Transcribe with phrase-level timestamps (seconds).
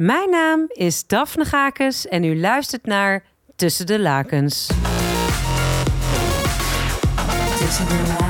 [0.00, 3.24] Mijn naam is Daphne Gakes en u luistert naar
[3.56, 4.66] Tussen de Lakens.
[7.58, 8.29] Tussen de lakens.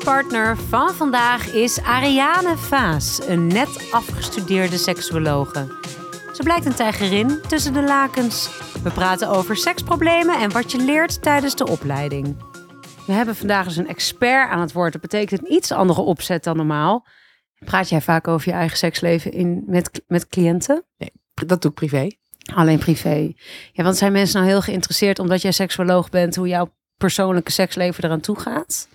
[0.00, 5.66] Bedpartner van vandaag is Ariane Vaas, een net afgestudeerde seksuologe.
[6.32, 8.50] Ze blijkt een tijgerin tussen de lakens.
[8.82, 12.36] We praten over seksproblemen en wat je leert tijdens de opleiding.
[13.06, 14.92] We hebben vandaag dus een expert aan het woord.
[14.92, 17.06] Dat betekent een iets andere opzet dan normaal.
[17.64, 20.84] Praat jij vaak over je eigen seksleven in, met, met cliënten?
[21.34, 22.08] Dat doe ik privé.
[22.54, 23.32] Alleen privé.
[23.72, 28.04] Ja, want zijn mensen nou heel geïnteresseerd omdat jij seksuoloog bent, hoe jouw persoonlijke seksleven
[28.04, 28.88] eraan toe gaat?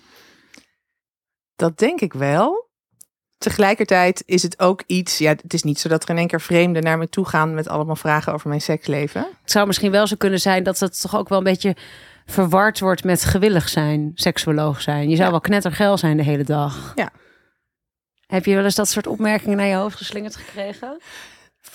[1.56, 2.64] Dat denk ik wel.
[3.38, 5.18] Tegelijkertijd is het ook iets.
[5.18, 7.54] Ja, het is niet zo dat er in één keer vreemden naar me toe gaan
[7.54, 9.20] met allemaal vragen over mijn seksleven.
[9.42, 11.76] Het zou misschien wel zo kunnen zijn dat het toch ook wel een beetje
[12.26, 15.02] verward wordt met gewillig zijn, seksuoloog zijn.
[15.08, 15.30] Je zou Ja.
[15.30, 16.92] wel knettergeil zijn de hele dag.
[16.94, 17.10] Ja.
[18.26, 20.98] Heb je wel eens dat soort opmerkingen naar je hoofd geslingerd gekregen?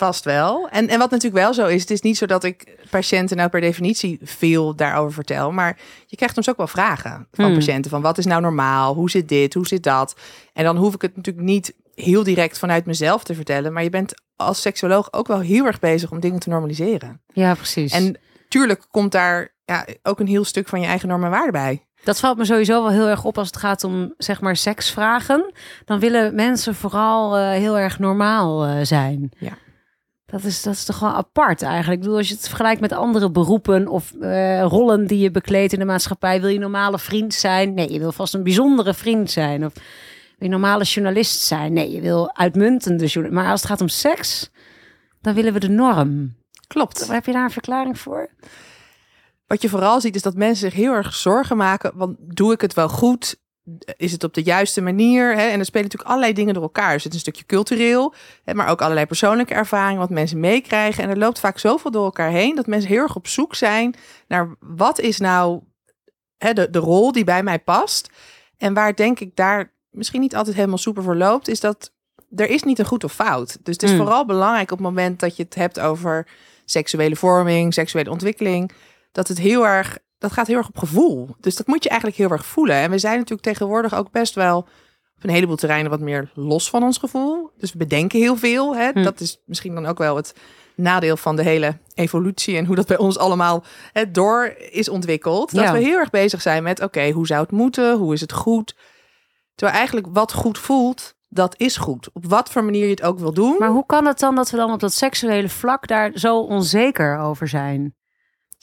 [0.02, 0.70] Vast wel.
[0.70, 3.50] En, en wat natuurlijk wel zo is, het is niet zo dat ik patiënten nou
[3.50, 5.52] per definitie veel daarover vertel.
[5.52, 7.54] Maar je krijgt soms ook wel vragen van Hmm.
[7.54, 7.92] patiënten.
[7.92, 8.94] Van wat is nou normaal?
[8.94, 9.54] Hoe zit dit?
[9.54, 10.16] Hoe zit dat?
[10.54, 13.74] En dan hoef ik het natuurlijk niet heel direct vanuit mezelf te vertellen.
[13.74, 17.22] Maar je bent als seksuoloog ook wel heel erg bezig om dingen te normaliseren.
[17.34, 17.92] Ja, precies.
[17.92, 18.18] En En
[18.50, 21.86] tuurlijk komt daar ja, ook een heel stuk van je eigen normen en waarden bij.
[22.04, 25.52] dat valt me sowieso wel heel erg op als het gaat om zeg maar seksvragen.
[25.86, 29.32] Dan willen mensen vooral eh, heel erg normaal eh, zijn.
[29.38, 29.58] Ja.
[30.32, 31.94] Dat is, dat is toch wel apart eigenlijk.
[31.94, 35.74] Ik bedoel, als je het vergelijkt met andere beroepen of eh, rollen die je bekleedt
[35.74, 37.74] in de maatschappij, wil je normale vriend zijn?
[37.74, 39.66] Nee, je wil vast een bijzondere vriend zijn.
[39.66, 39.84] Of wil
[40.38, 41.74] je normale journalist zijn?
[41.74, 43.42] Nee, je wil uitmuntende journalist.
[43.42, 44.50] Maar als het gaat om seks,
[45.22, 46.36] dan willen we de norm.
[46.68, 47.08] Klopt.
[47.08, 48.30] Heb je daar een verklaring voor?
[49.48, 51.92] Wat je vooral ziet is dat mensen zich heel erg zorgen maken.
[51.96, 53.40] Want doe ik het wel goed?
[53.98, 55.36] Is het op de juiste manier?
[55.36, 55.48] Hè?
[55.48, 56.94] En er spelen natuurlijk allerlei dingen door elkaar.
[56.94, 58.14] Dus het is een stukje cultureel,
[58.44, 61.04] hè, maar ook allerlei persoonlijke ervaringen, wat mensen meekrijgen.
[61.04, 63.96] En er loopt vaak zoveel door elkaar heen dat mensen heel erg op zoek zijn
[64.28, 65.62] naar wat is nou
[66.38, 68.10] hè, de, de rol die bij mij past.
[68.58, 71.92] En waar denk ik daar misschien niet altijd helemaal super voor loopt, is dat
[72.36, 73.58] er is niet een goed of fout.
[73.64, 73.98] Dus het is Mm.
[73.98, 76.28] vooral belangrijk op het moment dat je het hebt over
[76.66, 78.72] seksuele vorming, seksuele ontwikkeling,
[79.12, 81.36] dat het heel erg, dat gaat heel erg op gevoel.
[81.40, 82.76] Dus dat moet je eigenlijk heel erg voelen.
[82.76, 84.58] En we zijn natuurlijk tegenwoordig ook best wel
[85.16, 87.52] op een heleboel terreinen wat meer los van ons gevoel.
[87.58, 88.76] Dus we bedenken heel veel.
[88.76, 88.90] Hè?
[88.92, 89.04] Hm.
[89.04, 90.36] Dat is misschien dan ook wel het
[90.76, 95.56] nadeel van de hele evolutie en hoe dat bij ons allemaal hè, door is ontwikkeld.
[95.56, 95.74] Dat Ja.
[95.74, 97.98] we heel erg bezig zijn met, oké, hoe zou het moeten?
[97.98, 98.76] Hoe is het goed?
[99.56, 102.10] Terwijl eigenlijk wat goed voelt, dat is goed.
[102.14, 103.56] Op wat voor manier je het ook wil doen.
[103.60, 107.18] Maar hoe kan het dan dat we dan op dat seksuele vlak daar zo onzeker
[107.18, 107.96] over zijn?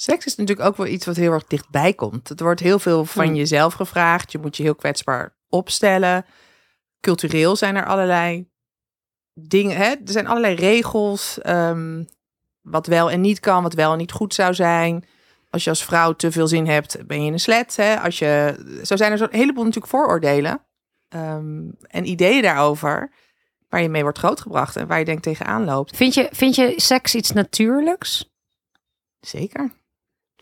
[0.00, 2.28] Seks is natuurlijk ook wel iets wat heel erg dichtbij komt.
[2.28, 3.34] Het wordt heel veel van Hmm.
[3.34, 4.32] jezelf gevraagd.
[4.32, 6.24] Je moet je heel kwetsbaar opstellen.
[7.00, 8.48] Cultureel zijn er allerlei
[9.34, 9.76] dingen.
[9.76, 9.84] Hè?
[9.90, 11.38] Er zijn allerlei regels.
[11.40, 12.04] ehm,
[12.60, 15.04] wat wel en niet kan, wat wel en niet goed zou zijn.
[15.50, 17.76] Als je als vrouw te veel zin hebt, ben je een slet.
[17.76, 18.00] Hè?
[18.00, 18.54] Als je,
[18.84, 20.62] zo zijn er zo'n heleboel natuurlijk vooroordelen.
[21.08, 23.12] ehm, en ideeën daarover.
[23.68, 25.96] Waar je mee wordt grootgebracht en waar je denk tegenaan loopt.
[25.96, 28.30] Vind je, vind je seks iets natuurlijks?
[29.20, 29.70] Zeker.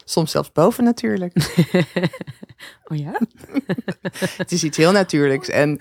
[0.08, 1.32] Soms zelfs boven natuurlijk.
[2.88, 3.20] oh ja?
[4.36, 5.48] Het is iets heel natuurlijks.
[5.48, 5.72] En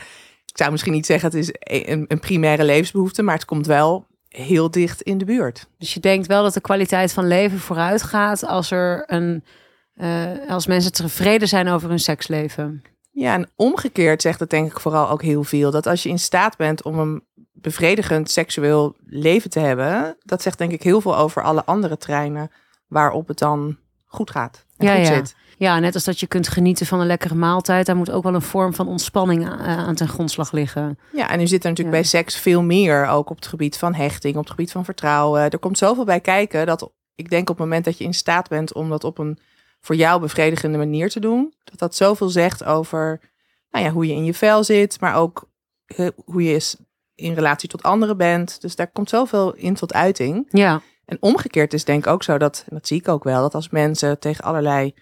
[0.46, 1.50] ik zou misschien niet zeggen het is
[1.90, 5.68] een, een primaire levensbehoefte, maar het komt wel heel dicht in de buurt.
[5.78, 9.44] Dus je denkt wel dat de kwaliteit van leven vooruit gaat als er een.
[9.96, 12.82] eh, als mensen tevreden zijn over hun seksleven.
[13.12, 15.72] Ja, en omgekeerd zegt het denk ik vooral ook heel veel.
[15.72, 17.24] Dat als je in staat bent om een
[17.54, 22.52] bevredigend seksueel leven te hebben, dat zegt denk ik heel veel over alle andere treinen
[22.88, 24.66] waarop het dan goed gaat.
[24.78, 25.14] En Ja, goed ja.
[25.16, 25.36] zit.
[25.58, 28.34] Ja, net als dat je kunt genieten van een lekkere maaltijd, daar moet ook wel
[28.34, 31.00] een vorm van ontspanning aan, aan ten grondslag liggen.
[31.14, 32.02] Ja, en nu zit er natuurlijk Ja.
[32.02, 35.50] bij seks veel meer, ook op het gebied van hechting, op het gebied van vertrouwen.
[35.50, 38.50] Er komt zoveel bij kijken dat ik denk op het moment dat je in staat
[38.50, 39.38] bent om dat op een
[39.82, 43.20] voor jou bevredigende manier te doen, dat dat zoveel zegt over
[43.70, 45.50] nou ja, hoe je in je vel zit, maar ook
[45.86, 46.76] eh, hoe je is
[47.16, 48.62] in relatie tot anderen bent.
[48.62, 50.46] Dus daar komt zoveel in tot uiting.
[50.50, 53.42] Ja, En omgekeerd is denk ik ook zo dat, en dat zie ik ook wel,
[53.42, 54.94] dat als mensen tegen allerlei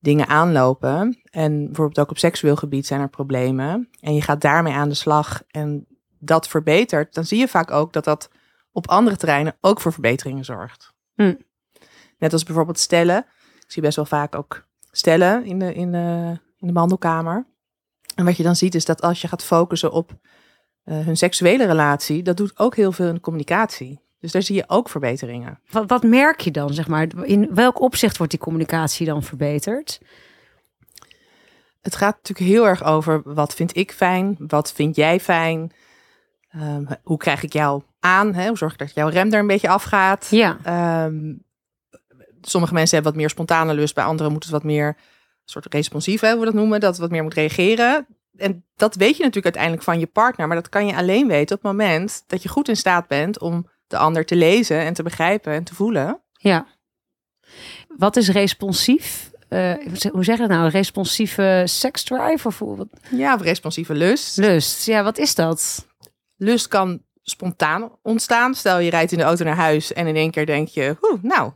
[0.00, 4.72] dingen aanlopen en bijvoorbeeld ook op seksueel gebied zijn er problemen en je gaat daarmee
[4.72, 5.86] aan de slag en
[6.18, 8.30] dat verbetert, dan zie je vaak ook dat dat
[8.72, 10.92] op andere terreinen ook voor verbeteringen zorgt.
[11.14, 11.34] Hm.
[12.18, 13.26] Net als bijvoorbeeld stellen.
[13.60, 17.46] Ik zie best wel vaak ook stellen in de, in de, in de behandelkamer.
[18.14, 20.12] En wat je dan ziet is dat als je gaat focussen op
[20.84, 24.00] eh, hun seksuele relatie, dat doet ook heel veel in de communicatie.
[24.22, 25.58] Dus daar zie je ook verbeteringen.
[25.70, 27.06] Wat, wat merk je dan, zeg maar?
[27.24, 30.00] In welk opzicht wordt die communicatie dan verbeterd?
[31.80, 35.72] Het gaat natuurlijk heel erg over wat vind ik fijn, wat vind jij fijn,
[36.52, 38.48] Ehm, hoe krijg ik jou aan, hè?
[38.48, 40.26] hoe zorg ik dat jouw rem er een beetje afgaat.
[40.30, 41.34] Ja, Ehm,
[42.40, 44.96] sommige mensen hebben wat meer spontane lust, bij anderen moet het wat meer
[45.44, 48.06] soort responsief, hè, hoe we dat noemen, dat wat meer moet reageren.
[48.36, 51.56] En dat weet je natuurlijk uiteindelijk van je partner, maar dat kan je alleen weten
[51.56, 54.94] op het moment dat je goed in staat bent om de ander te lezen en
[54.94, 56.20] te begrijpen en te voelen.
[56.32, 56.66] ja.
[57.96, 59.30] Wat is responsief?
[59.48, 59.74] Eh,
[60.12, 60.68] hoe zeg je dat nou?
[60.70, 62.88] Responsieve seksdrive of hoe-?
[63.10, 64.36] Ja, of responsieve lust.
[64.36, 64.86] lust?
[64.86, 65.86] Ja, wat is dat?
[66.36, 68.54] Lust kan spontaan ontstaan.
[68.54, 71.22] Stel je rijdt in de auto naar huis en in één keer denk je, "Oeh,
[71.22, 71.52] nou,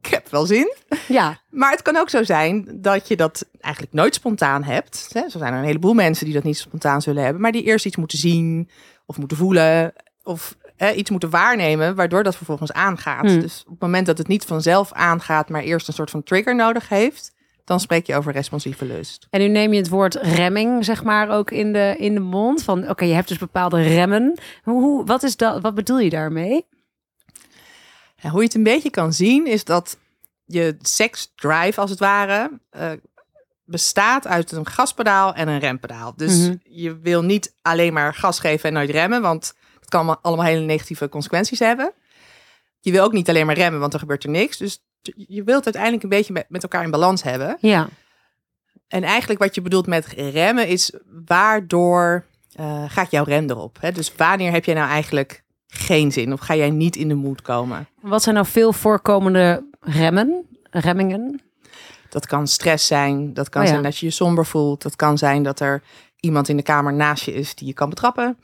[0.00, 0.74] ik heb wel zin.
[1.08, 4.96] Ja, Maar het kan ook zo zijn dat je dat eigenlijk nooit spontaan hebt.
[5.12, 7.86] Zo zijn er een heleboel mensen die dat niet spontaan zullen hebben, maar die eerst
[7.86, 8.70] iets moeten zien
[9.06, 9.92] of moeten voelen
[10.22, 10.56] of
[10.94, 13.26] iets moeten waarnemen, waardoor dat vervolgens aangaat.
[13.26, 13.40] Hmm.
[13.40, 16.54] Dus op het moment dat het niet vanzelf aangaat, maar eerst een soort van trigger
[16.54, 17.32] nodig heeft,
[17.64, 19.26] dan spreek je over responsieve lust.
[19.30, 22.62] En nu neem je het woord remming, zeg maar, ook in de, in de mond.
[22.62, 24.38] Van oké, je hebt dus bepaalde remmen.
[24.62, 26.66] Hoe, wat, is dat, wat bedoel je daarmee?
[28.20, 29.96] Hoe je het een beetje kan zien, is dat
[30.44, 32.90] je seksdrive, als het ware, eh,
[33.64, 36.12] bestaat uit een gaspedaal en een rempedaal.
[36.16, 36.54] Dus Mhm.
[36.62, 40.64] je wil niet alleen maar gas geven en nooit remmen, want het kan allemaal- hele
[40.64, 41.92] negatieve consequenties hebben.
[42.80, 44.56] Je wil ook niet alleen maar remmen, want dan gebeurt er niks.
[44.56, 44.82] Dus
[45.16, 47.56] je wilt uiteindelijk een beetje met, elkaar in balans hebben.
[47.60, 47.88] Ja,
[48.88, 50.92] En eigenlijk wat je bedoelt met remmen is
[51.26, 53.76] waardoor eh, gaat jouw rem erop?
[53.80, 53.92] Hè?
[53.92, 57.42] Dus wanneer heb jij nou eigenlijk geen zin of ga jij niet in de moed
[57.42, 57.88] komen?
[58.00, 61.40] wat zijn nou veel voorkomende remmen, remmingen?
[62.08, 63.72] Dat kan stress zijn, dat kan Oh ja.
[63.72, 65.82] zijn dat je je somber voelt, dat kan zijn dat er
[66.20, 68.38] iemand in de kamer naast je is die je kan betrappen.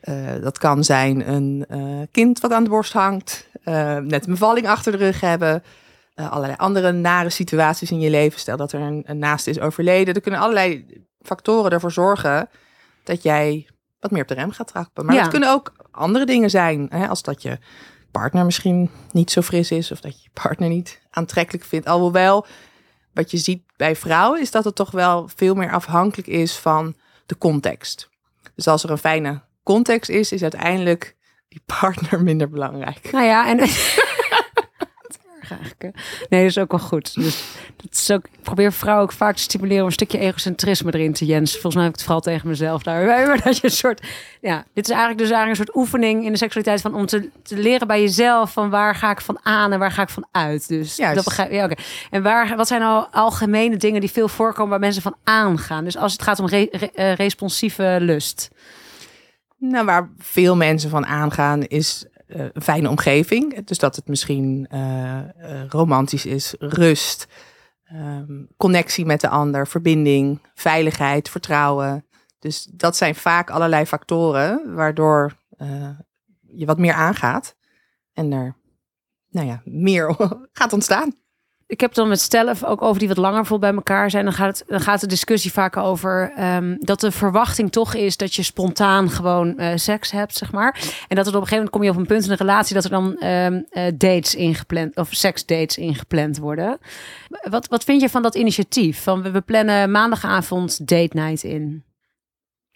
[0.00, 4.32] Eh, dat kan zijn een eh, kind wat aan de borst hangt, eh, net een
[4.32, 5.62] bevalling achter de rug hebben,
[6.14, 8.40] allerlei andere nare situaties in je leven.
[8.40, 10.14] Stel dat er een, een naaste is overleden.
[10.14, 10.86] Er kunnen allerlei
[11.22, 12.48] factoren ervoor zorgen
[13.04, 13.68] dat jij
[14.00, 15.04] wat meer op de rem gaat trappen.
[15.04, 15.20] Maar Ja.
[15.20, 17.58] het kunnen ook andere dingen zijn, hè, als dat je
[18.10, 21.86] partner misschien niet zo fris is of dat je je partner niet aantrekkelijk vindt.
[21.86, 22.46] Alhoewel,
[23.14, 26.94] wat je ziet bij vrouwen is dat het toch wel veel meer afhankelijk is van
[27.26, 28.08] de context.
[28.54, 29.40] Dus als er een fijne
[29.74, 31.16] context is, is uiteindelijk
[31.48, 33.12] die partner minder belangrijk.
[33.12, 33.58] Nou ja, en.
[36.28, 37.14] Nee, dat is ook wel goed.
[37.14, 37.42] Dus
[37.76, 41.12] dat is ook, ik probeer vrouwen ook vaak te stimuleren om een stukje egocentrisme erin
[41.12, 41.52] te jens.
[41.52, 43.04] Volgens mij heb ik het vooral tegen mezelf daar.
[43.26, 44.06] Maar dat je een soort.
[44.40, 47.28] Ja, dit is eigenlijk dus eigenlijk een soort oefening in de seksualiteit van om te,
[47.42, 50.26] te leren bij jezelf van waar ga ik van aan en waar ga ik van
[50.32, 50.68] uit.
[50.68, 51.14] Dus Juist.
[51.14, 51.74] dat begrijp ja, oké.
[52.10, 55.84] En waar, wat zijn nou algemene dingen die veel voorkomen waar mensen van aangaan?
[55.84, 58.50] Dus als het gaat om re- re- eh, responsieve lust.
[59.60, 63.64] Nou, waar veel mensen van aangaan is eh, een fijne omgeving.
[63.64, 67.26] Dus dat het misschien eh, eh, romantisch is, rust,
[67.84, 72.06] ehm, connectie met de ander, verbinding, veiligheid, vertrouwen.
[72.38, 75.38] Dus dat zijn vaak allerlei factoren waardoor
[76.46, 77.56] je wat meer aangaat
[78.12, 78.56] en er
[79.28, 80.16] nou ja, meer
[80.52, 81.14] gaat ontstaan.
[81.70, 84.24] Ik heb dan met stellen ook over die wat langer vol bij elkaar zijn.
[84.24, 88.16] Dan gaat, het, dan gaat de discussie vaak over ehm, dat de verwachting toch is
[88.16, 90.80] dat je spontaan gewoon eh, seks hebt, zeg maar.
[91.08, 92.74] En dat er op een gegeven moment kom je op een punt in een relatie
[92.74, 96.78] dat er dan ehm, eh, dates ingepland of seksdates ingepland worden.
[97.50, 99.02] Wat, wat vind je van dat initiatief?
[99.02, 101.84] Van we, plannen maandagavond date night in.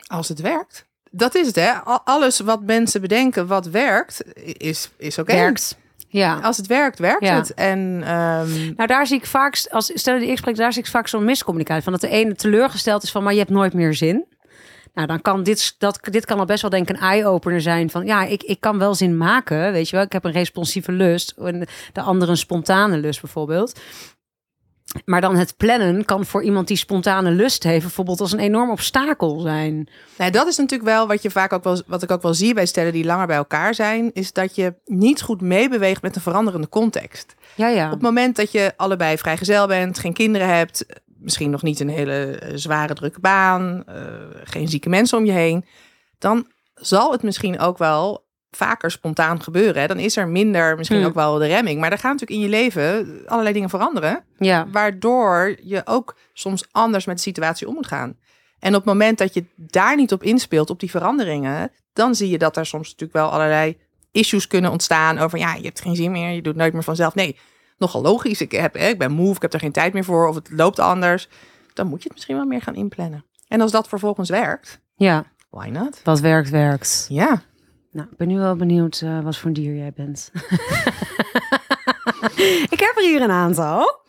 [0.07, 0.87] Als het werkt.
[1.11, 1.73] Dat is het, hè?
[1.73, 5.33] Al- Alles wat mensen bedenken wat werkt, is, is oké.
[5.35, 5.83] Werkt.
[6.19, 6.39] Ja.
[6.43, 7.37] Als het werkt, werkt Ja.
[7.37, 7.55] het.
[7.55, 10.89] En ehm, Nou, daar zie ik vaak, als stellen die ik spreek, daar zie ik
[10.89, 11.83] vaak zo'n miscommunicatie.
[11.83, 14.25] Van dat de ene teleurgesteld is van, maar je hebt nooit meer zin.
[14.95, 17.91] Nou, dan kan dit, dat, dit kan al best wel denk ik een eye-opener zijn
[17.91, 20.05] van, ja, ik, ik kan wel zin maken, weet je wel.
[20.05, 23.81] Ik heb een responsieve lust en de andere een spontane lust bijvoorbeeld.
[25.05, 28.71] Maar dan het plannen kan voor iemand die spontane lust heeft, bijvoorbeeld als een enorm
[28.71, 29.89] obstakel zijn.
[30.19, 32.55] nou, dat is natuurlijk wel wat je vaak ook wel, wat ik ook wel zie
[32.55, 36.23] bij stellen die langer bij elkaar zijn, is dat je niet goed meebeweegt met een
[36.23, 37.35] veranderende context.
[37.55, 37.85] Ja, ja.
[37.85, 40.87] Op het moment dat je allebei vrijgezel bent, geen kinderen hebt,
[41.19, 44.05] misschien nog niet een hele eh, zware drukke baan, eh,
[44.45, 45.65] geen zieke mensen om je heen,
[46.19, 48.24] dan zal het misschien ook wel
[48.57, 49.81] vaker spontaan gebeuren.
[49.81, 49.87] Hè?
[49.87, 51.07] Dan is er minder, misschien Hmm.
[51.07, 51.81] ook wel de remming.
[51.81, 54.25] Maar er gaan natuurlijk in je leven allerlei dingen veranderen.
[54.39, 54.67] Ja.
[54.73, 58.17] Waardoor je ook soms anders met de situatie om moet gaan.
[58.59, 62.29] En op het moment dat je daar niet op inspeelt, op die veranderingen, dan zie
[62.31, 63.79] je dat er soms natuurlijk wel allerlei
[64.13, 67.15] issues kunnen ontstaan over ja, je hebt geen zin meer, je doet nooit meer vanzelf.
[67.15, 67.39] Nee,
[67.79, 68.41] nogal logisch.
[68.41, 70.79] Ik, heb, ik ben moe, ik heb er geen tijd meer voor, of het loopt
[70.79, 71.29] anders.
[71.73, 73.25] Dan moet je het misschien wel meer gaan inplannen.
[73.49, 76.01] En als dat vervolgens werkt, Ja, why not?
[76.05, 77.07] wat werkt, werkt.
[77.09, 77.43] Ja,
[77.95, 80.31] Nou, ik ben nu wel benieuwd eh, wat voor dier jij bent.
[82.75, 84.01] ik heb er hier een aantal.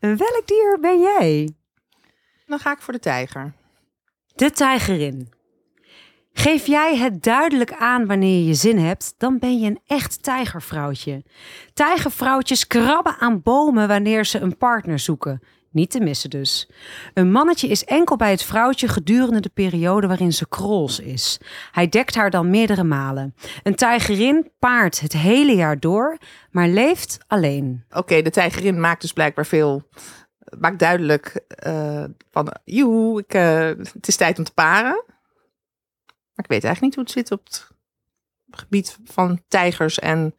[0.00, 1.52] Welk dier ben jij?
[2.46, 3.52] dan ga ik voor de tijger.
[4.34, 5.28] De tijgerin.
[6.32, 10.22] Geef jij het duidelijk aan wanneer je je zin hebt, dan ben je een echt
[10.22, 11.24] tijgervrouwtje.
[11.74, 15.42] Tijgervrouwtjes krabben aan bomen wanneer ze een partner zoeken.
[15.70, 16.70] Niet te missen dus.
[17.14, 21.40] Een mannetje is enkel bij het vrouwtje gedurende de periode waarin ze krols is.
[21.72, 23.34] Hij dekt haar dan meerdere malen.
[23.62, 26.18] Een tijgerin paart het hele jaar door,
[26.50, 27.84] maar leeft alleen.
[27.90, 29.88] Oké, de tijgerin maakt dus blijkbaar veel.
[30.58, 35.02] Maakt duidelijk eh, van, joe, ik, eh, het is tijd om te paren.
[36.06, 37.68] Maar ik weet eigenlijk niet hoe het zit op het
[38.50, 40.34] gebied van tijgers en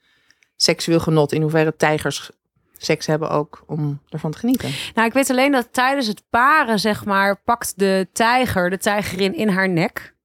[0.55, 1.31] seksueel genot.
[1.31, 2.31] In hoeverre tijgers
[2.79, 4.69] seks hebben ook om ervan te genieten.
[4.93, 9.36] Nou, ik weet alleen dat tijdens het paren, zeg maar, pakt de tijger de tijgerin
[9.36, 10.17] in haar nek.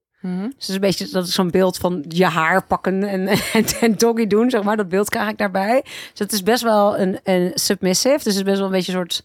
[0.45, 3.65] Dus het is een beetje dat is zo'n beeld van je haar pakken en, en,
[3.81, 4.77] en doggy doen, zeg maar.
[4.77, 5.81] Dat beeld krijg ik daarbij.
[5.83, 8.15] Dus het is best wel een, een submissive.
[8.15, 9.25] Dus het is best wel een beetje een soort...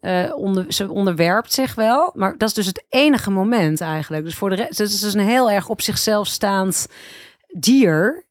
[0.00, 2.12] eh, onder, ze onderwerpt zich wel.
[2.14, 4.24] Maar dat is dus het enige moment eigenlijk.
[4.24, 4.78] Dus voor de rest...
[4.78, 6.88] Het is dus een heel erg op zichzelf staand
[7.46, 8.24] dier.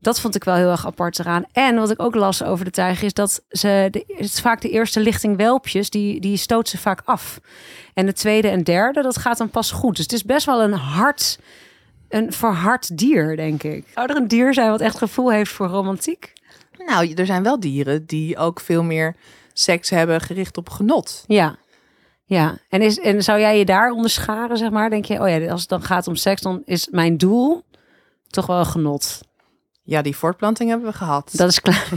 [0.00, 1.44] Dat vond ik wel heel erg apart eraan.
[1.52, 3.88] En wat ik ook las over de tijger is dat ze...
[3.90, 7.40] De, het is vaak de eerste lichting welpjes, die, die stoot ze vaak af.
[7.94, 9.96] En de tweede en derde, dat gaat dan pas goed.
[9.96, 11.38] Dus het is best wel een hard,
[12.08, 13.86] een verhard dier, denk ik.
[13.94, 16.32] Zou er een dier zijn wat echt gevoel heeft voor romantiek?
[16.86, 19.16] Nou, er zijn wel dieren die ook veel meer
[19.52, 21.24] seks hebben gericht op genot.
[21.26, 21.56] Ja.
[22.24, 24.90] Ja, en, is, en zou jij je daar onderscharen, zeg maar?
[24.90, 27.64] Denk je, oh ja, als het dan gaat om seks, dan is mijn doel
[28.26, 29.20] toch wel genot.
[29.90, 31.30] Ja, die voortplanting hebben we gehad.
[31.36, 31.92] Dat is klaar.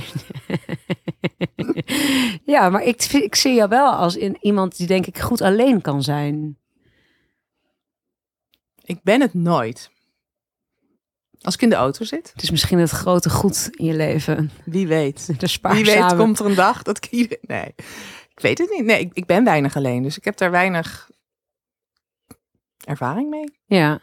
[2.54, 5.82] ja, maar ik, ik zie jou wel als in iemand die denk ik goed alleen
[5.82, 6.58] kan zijn.
[8.84, 9.92] Ik ben het nooit.
[11.42, 14.52] Als ik in de auto zit, Het is misschien het grote goed in je leven.
[14.66, 15.28] wie weet.
[15.40, 17.38] De Wie weet komt er een dag dat ik.
[17.42, 17.74] Nee,
[18.30, 18.86] ik weet het niet.
[18.86, 21.10] Nee, ik, ik ben weinig alleen, dus ik heb daar weinig
[22.86, 23.58] ervaring mee.
[23.66, 24.02] Ja,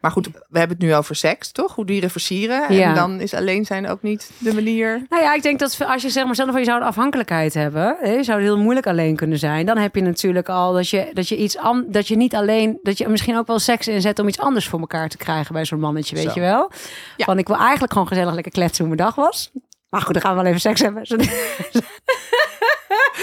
[0.00, 1.74] Maar goed, we hebben het nu over seks, toch?
[1.74, 2.74] Hoe dieren versieren.
[2.74, 2.88] Ja.
[2.88, 5.06] En dan is alleen zijn ook niet de manier.
[5.08, 7.54] Nou ja, ik denk dat als je zeg maar zelf van je zou een afhankelijkheid
[7.54, 9.66] hebben, hè, je zou heel moeilijk alleen kunnen zijn.
[9.66, 12.78] Dan heb je natuurlijk al dat je, dat je iets an, dat je niet alleen,
[12.82, 15.64] dat je misschien ook wel seks inzet om iets anders voor elkaar te krijgen bij
[15.64, 16.32] zo'n mannetje, weet Zo.
[16.34, 16.70] je wel?
[17.16, 17.24] Ja.
[17.24, 19.50] Van ik wil eigenlijk gewoon gezellig lekker kletsen hoe mijn dag was.
[19.88, 21.02] Maar goed, dan gaan we wel even seks hebben.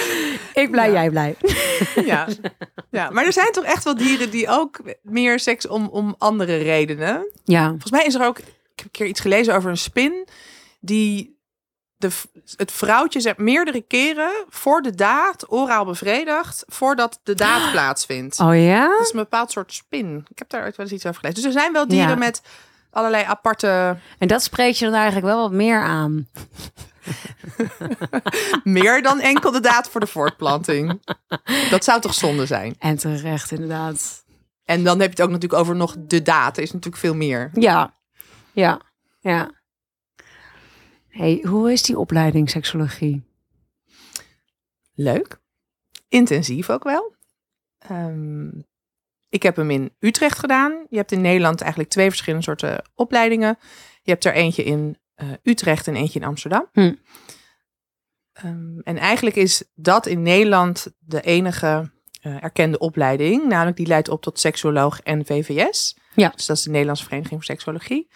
[0.54, 0.94] ik blij, Ja.
[0.94, 1.36] jij blij.
[2.06, 2.28] Ja.
[2.92, 6.58] ja, maar er zijn toch echt wel dieren die ook meer seks om, om andere
[6.58, 7.32] redenen.
[7.44, 10.28] Ja, Volgens mij is er ook, ik heb een keer iets gelezen over een spin
[10.80, 11.34] die
[11.98, 12.10] de,
[12.56, 18.40] het vrouwtje zegt meerdere keren voor de daad oraal bevredigt voordat de daad plaatsvindt.
[18.40, 18.88] oh ja?
[18.88, 20.26] Dat is een bepaald soort spin.
[20.30, 21.44] Ik heb daar ooit wel eens iets over gelezen.
[21.44, 22.16] Dus er zijn wel dieren Ja.
[22.16, 22.42] met
[22.92, 26.28] allerlei aparte, En dat spreekt je dan eigenlijk wel wat meer aan.
[28.64, 31.02] meer dan enkel de daad voor de voortplanting.
[31.70, 32.76] Dat zou toch zonde zijn?
[32.80, 34.24] En terecht, inderdaad.
[34.64, 36.58] En dan heb je het ook natuurlijk over nog de daad.
[36.58, 37.50] Er is natuurlijk veel meer.
[37.54, 37.98] Ja,
[38.52, 38.82] ja,
[39.20, 39.52] ja.
[41.08, 43.24] Hey, hoe is die opleiding seksologie?
[44.94, 45.40] Leuk.
[46.08, 47.16] Intensief ook wel.
[47.78, 48.50] Ehm,
[49.30, 50.86] ik heb hem in Utrecht gedaan.
[50.90, 53.58] Je hebt in Nederland eigenlijk twee verschillende soorten opleidingen.
[54.02, 56.70] Je hebt er eentje in eh, Utrecht en eentje in Amsterdam.
[56.72, 56.94] Hm.
[58.34, 63.48] Ehm, en eigenlijk is dat in Nederland de enige eh, erkende opleiding.
[63.48, 65.98] Namelijk die leidt op tot seksuoloog en VVS.
[66.14, 66.30] Ja.
[66.30, 68.12] Dus dat is de Nederlandse Vereniging voor Seksologie.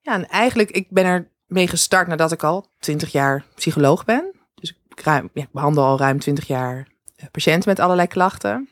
[0.00, 4.34] Ja, en eigenlijk, ik ben er mee gestart nadat ik al 20 jaar psycholoog ben.
[4.54, 8.68] Dus ik, ruim, ja, ik behandel al ruim 20 jaar eh, patiënten met allerlei klachten.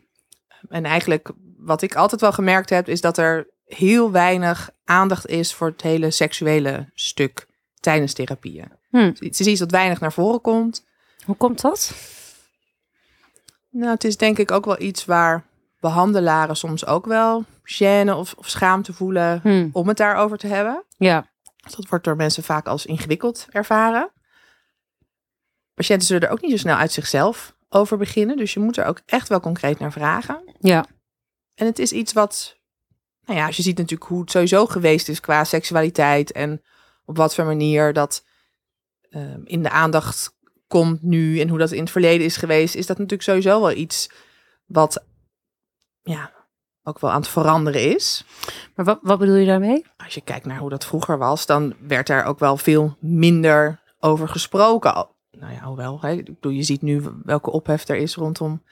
[0.69, 5.55] En eigenlijk wat ik altijd wel gemerkt heb, is dat er heel weinig aandacht is
[5.55, 7.47] voor het hele seksuele stuk
[7.81, 8.73] tijdens therapieën.
[8.91, 8.97] Hm.
[9.19, 10.85] Het is iets dat weinig naar voren komt.
[11.25, 11.93] Hoe komt dat?
[13.71, 15.45] Nou, het is denk ik ook wel iets waar
[15.81, 19.69] behandelaren soms ook wel gêne of, of schaamte voelen Hm.
[19.73, 20.85] om het daarover te hebben.
[20.97, 21.31] Ja,
[21.71, 24.11] Dat wordt door mensen vaak als ingewikkeld ervaren.
[25.75, 28.37] Patiënten zullen er ook niet zo snel uit zichzelf over beginnen.
[28.37, 30.55] Dus je moet er ook echt wel concreet naar vragen.
[30.61, 30.85] ja,
[31.55, 32.56] En het is iets wat
[33.27, 36.63] nou ja, als je ziet natuurlijk hoe het sowieso geweest is qua seksualiteit en
[37.05, 38.25] op wat voor manier dat
[39.11, 40.35] ehm, in de aandacht
[40.67, 43.73] komt nu en hoe dat in het verleden is geweest, is dat natuurlijk sowieso wel
[43.73, 44.11] iets
[44.67, 45.05] wat
[46.03, 46.33] ja,
[46.83, 48.25] ook wel aan het veranderen is.
[48.75, 49.85] Maar wat, wat bedoel je daarmee?
[49.97, 53.81] Als je kijkt naar hoe dat vroeger was, dan werd er ook wel veel minder
[54.01, 55.09] over gesproken.
[55.31, 58.63] Nou ja, hoewel, hè, ik bedoel, je ziet nu welke ophef er is rondom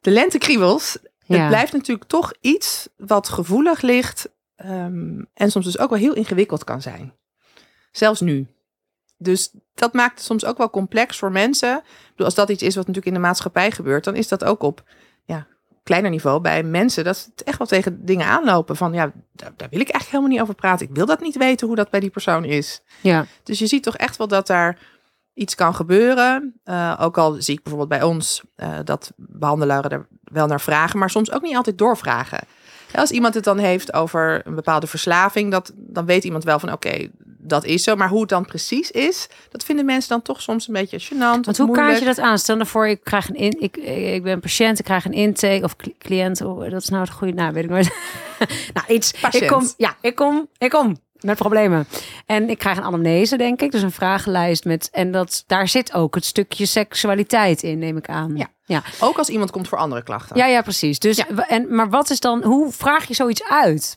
[0.00, 0.98] de lentekriebels.
[1.28, 1.38] Ja.
[1.38, 6.14] Het blijft natuurlijk toch iets wat gevoelig ligt ehm, en soms dus ook wel heel
[6.14, 7.12] ingewikkeld kan zijn.
[7.92, 8.46] Zelfs nu.
[9.16, 11.76] Dus dat maakt het soms ook wel complex voor mensen.
[11.76, 14.44] Ik bedoel, als dat iets is wat natuurlijk in de maatschappij gebeurt, dan is dat
[14.44, 14.84] ook op
[15.24, 15.46] ja,
[15.82, 19.68] kleiner niveau bij mensen dat ze echt wel tegen dingen aanlopen van ja, daar, daar
[19.70, 20.88] wil ik eigenlijk helemaal niet over praten.
[20.88, 22.82] Ik wil dat niet weten hoe dat bij die persoon is.
[23.00, 23.26] Ja.
[23.42, 24.78] Dus je ziet toch echt wel dat daar
[25.38, 26.54] iets kan gebeuren.
[26.64, 30.98] Eh, ook al zie ik bijvoorbeeld bij ons eh, dat behandelaren er wel naar vragen,
[30.98, 32.38] maar soms ook niet altijd doorvragen.
[32.92, 36.58] Ja, Als iemand het dan heeft over een bepaalde verslaving, dat, dan weet iemand wel
[36.58, 37.96] van oké, dat is zo.
[37.96, 41.40] Maar hoe het dan precies is, dat vinden mensen dan toch soms een beetje gênant.
[41.44, 42.38] Want hoe kaart je dat aan?
[42.38, 43.76] Stel nou voor, ik krijg een in, ik,
[44.14, 46.40] ik ben patiënt, ik krijg een intake of cli- cliënt.
[46.40, 47.90] Oh, dat is nou het goede naam, weet ik nooit.
[48.74, 49.12] nou, iets.
[49.20, 49.42] Patiënt.
[49.42, 51.86] Ik kom, ja, ik kom, ik kom met problemen.
[52.26, 55.92] En ik krijg een anamnese, denk ik, dus een vragenlijst met en dat daar zit
[55.94, 58.36] ook het stukje seksualiteit in, neem ik aan.
[58.36, 58.46] Ja.
[58.64, 60.36] Ja, Ook als iemand komt voor andere klachten.
[60.36, 60.98] ja, ja precies.
[60.98, 61.26] Dus, Ja.
[61.48, 63.96] en, maar wat is dan, hoe vraag je zoiets uit?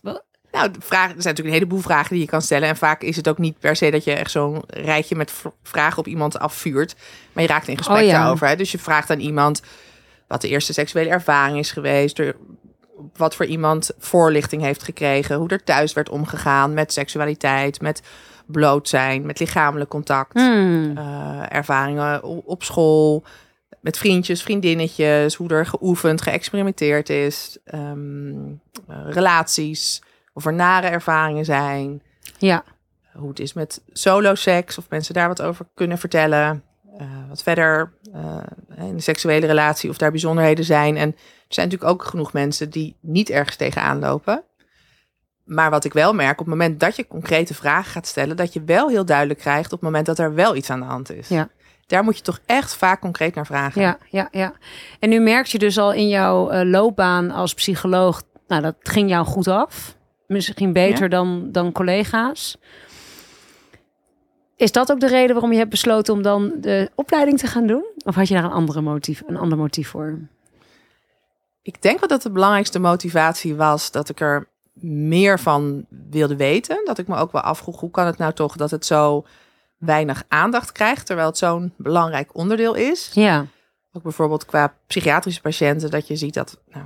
[0.52, 2.70] Nou, vragen, er zijn natuurlijk een heleboel vragen die je kan stellen.
[2.70, 5.98] En vaak is het ook niet per se dat je echt zo'n rijtje met vragen
[5.98, 6.96] op iemand afvuurt.
[7.34, 8.20] Maar je raakt in gesprek Oh ja.
[8.20, 8.48] daarover.
[8.48, 8.56] Hè?
[8.56, 9.62] Dus je vraagt aan iemand
[10.28, 12.20] wat de eerste seksuele ervaring is geweest.
[13.16, 15.36] Wat voor iemand voorlichting heeft gekregen.
[15.36, 18.02] Hoe er thuis werd omgegaan met seksualiteit, met
[18.46, 20.34] bloot zijn, met lichamelijk contact.
[20.34, 20.98] Hmm.
[20.98, 23.24] eh, ervaringen op school,
[23.82, 28.50] met vriendjes, vriendinnetjes, hoe er geoefend, geëxperimenteerd is, ehm,
[28.88, 30.02] eh, relaties,
[30.34, 32.02] of er nare ervaringen zijn,
[32.38, 32.64] Ja,
[33.14, 36.64] hoe het is met solo-seks, of mensen daar wat over kunnen vertellen.
[37.02, 38.38] Eh, wat verder eh,
[38.88, 40.98] in de seksuele relatie, of daar bijzonderheden zijn.
[40.98, 44.44] En er zijn natuurlijk ook genoeg mensen die niet ergens tegenaan lopen.
[45.44, 48.54] Maar wat ik wel merk, op het moment dat je concrete vragen gaat stellen, dat
[48.54, 51.12] je wel heel duidelijk krijgt op het moment dat er wel iets aan de hand
[51.12, 51.28] is.
[51.28, 51.50] Ja.
[51.88, 53.82] Daar moet je toch echt vaak concreet naar vragen.
[53.82, 54.54] ja, ja, ja.
[55.00, 59.10] En nu merk je dus al in jouw eh, loopbaan als psycholoog, nou, dat ging
[59.10, 59.96] jou goed af.
[60.28, 61.08] Misschien beter Ja.
[61.10, 62.58] dan, dan collega's.
[64.62, 67.68] Is dat ook de reden waarom je hebt besloten om dan de opleiding te gaan
[67.68, 67.86] doen?
[68.06, 70.20] Of had je daar een, andere motief, een ander motief voor?
[71.62, 76.82] Ik denk wel dat de belangrijkste motivatie was dat ik er meer van wilde weten.
[76.86, 79.26] Dat ik me ook wel afvroeg, hoe kan het nou toch dat het zo
[79.78, 83.12] weinig aandacht krijgt, terwijl het zo'n belangrijk onderdeel is.
[83.14, 83.46] Ja,
[83.94, 86.86] Ook bijvoorbeeld qua psychiatrische patiënten, dat je ziet dat nou,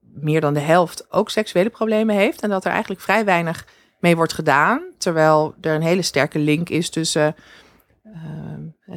[0.00, 2.40] meer dan de helft ook seksuele problemen heeft.
[2.40, 3.66] En dat er eigenlijk vrij weinig
[4.06, 4.82] mee wordt gedaan.
[4.98, 7.34] Terwijl er een hele sterke link is tussen
[8.02, 8.12] eh,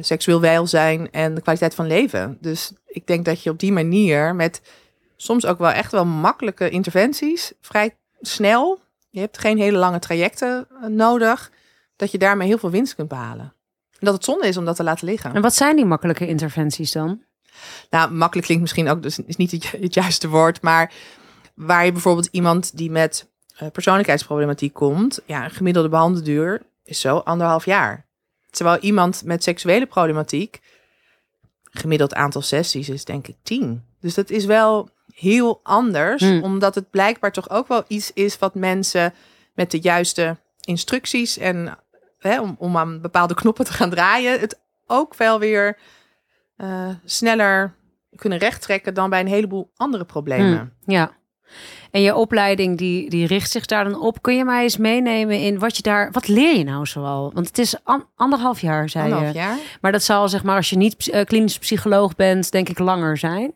[0.00, 2.38] seksueel welzijn en de kwaliteit van leven.
[2.40, 4.62] Dus ik denk dat je op die manier met
[5.16, 10.66] soms ook wel echt wel makkelijke interventies, vrij snel, je hebt geen hele lange trajecten
[10.82, 11.50] eh, nodig,
[11.96, 13.54] dat je daarmee heel veel winst kunt behalen.
[13.98, 15.34] En dat het zonde is om dat te laten liggen.
[15.34, 17.22] en wat zijn die makkelijke interventies dan?
[17.90, 20.92] Nou, makkelijk klinkt misschien ook, dus is niet het, ju- het juiste woord, maar
[21.54, 23.29] waar je bijvoorbeeld iemand die met
[23.72, 28.06] persoonlijkheidsproblematiek komt, ja, een gemiddelde behandelduur is zo anderhalf jaar.
[28.50, 30.60] Terwijl iemand met seksuele problematiek,
[31.70, 33.84] gemiddeld aantal sessies is denk ik tien.
[34.00, 36.42] Dus dat is wel heel anders, Hmm.
[36.42, 39.14] omdat het blijkbaar toch ook wel iets is wat mensen
[39.54, 41.78] met de juiste instructies en
[42.18, 45.78] hè, om, om aan bepaalde knoppen te gaan draaien, het ook wel weer
[46.56, 47.74] eh, sneller
[48.16, 50.58] kunnen rechttrekken dan bij een heleboel andere problemen.
[50.58, 51.18] Hmm, ja.
[51.90, 54.22] En je opleiding die, die richt zich daar dan op.
[54.22, 56.10] Kun je mij eens meenemen in wat je daar...
[56.12, 57.30] Wat leer je nou zoal?
[57.34, 59.38] Want het is an- anderhalf jaar, zei Anderhalf je.
[59.38, 59.56] jaar.
[59.80, 63.18] Maar dat zal zeg maar als je niet eh, klinisch psycholoog bent, denk ik langer
[63.18, 63.52] zijn.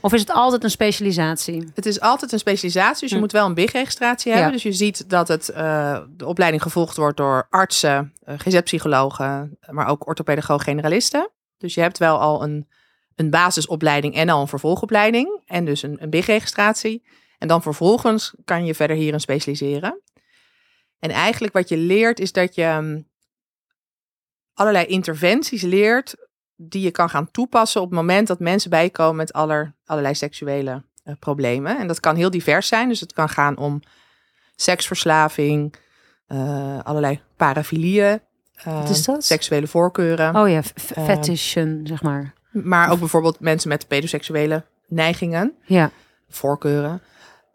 [0.00, 1.68] Of is het altijd een specialisatie?
[1.74, 3.20] Het is altijd een specialisatie, dus je Hm.
[3.20, 4.48] moet wel een BIG-registratie hebben.
[4.50, 4.54] Ja.
[4.54, 9.86] Dus je ziet dat het, eh, de opleiding gevolgd wordt door artsen, eh, GZ-psychologen, maar
[9.88, 11.30] ook orthopedagoog-generalisten.
[11.58, 12.68] Dus je hebt wel al een,
[13.14, 15.40] een basisopleiding en al een vervolgopleiding.
[15.46, 17.02] En dus een, een BIG-registratie.
[17.38, 20.00] En dan vervolgens kan je verder hierin specialiseren.
[20.98, 23.06] En eigenlijk wat je leert is dat je mm,
[24.54, 26.14] allerlei interventies leert
[26.56, 30.82] die je kan gaan toepassen op het moment dat mensen bijkomen met aller, allerlei seksuele
[31.04, 31.78] eh, problemen.
[31.78, 32.88] En dat kan heel divers zijn.
[32.88, 33.80] Dus het kan gaan om
[34.56, 35.74] seksverslaving,
[36.26, 38.20] eh, allerlei parafilieën,
[38.54, 39.24] eh, Wat is dat?
[39.24, 40.36] seksuele voorkeuren.
[40.36, 40.62] Oh ja,
[40.94, 41.04] Ehm.
[41.04, 42.34] fetishen, zeg maar.
[42.50, 45.90] Maar ook bijvoorbeeld mensen met pedoseksuele neigingen, Ja.
[46.28, 47.02] voorkeuren.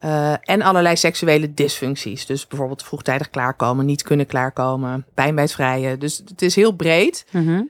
[0.02, 2.26] Eh, en allerlei seksuele dysfuncties.
[2.26, 6.00] Dus bijvoorbeeld vroegtijdig klaarkomen, niet kunnen klaarkomen, pijn bij het vrijen.
[6.00, 7.26] Dus het is heel breed.
[7.32, 7.64] Mhm.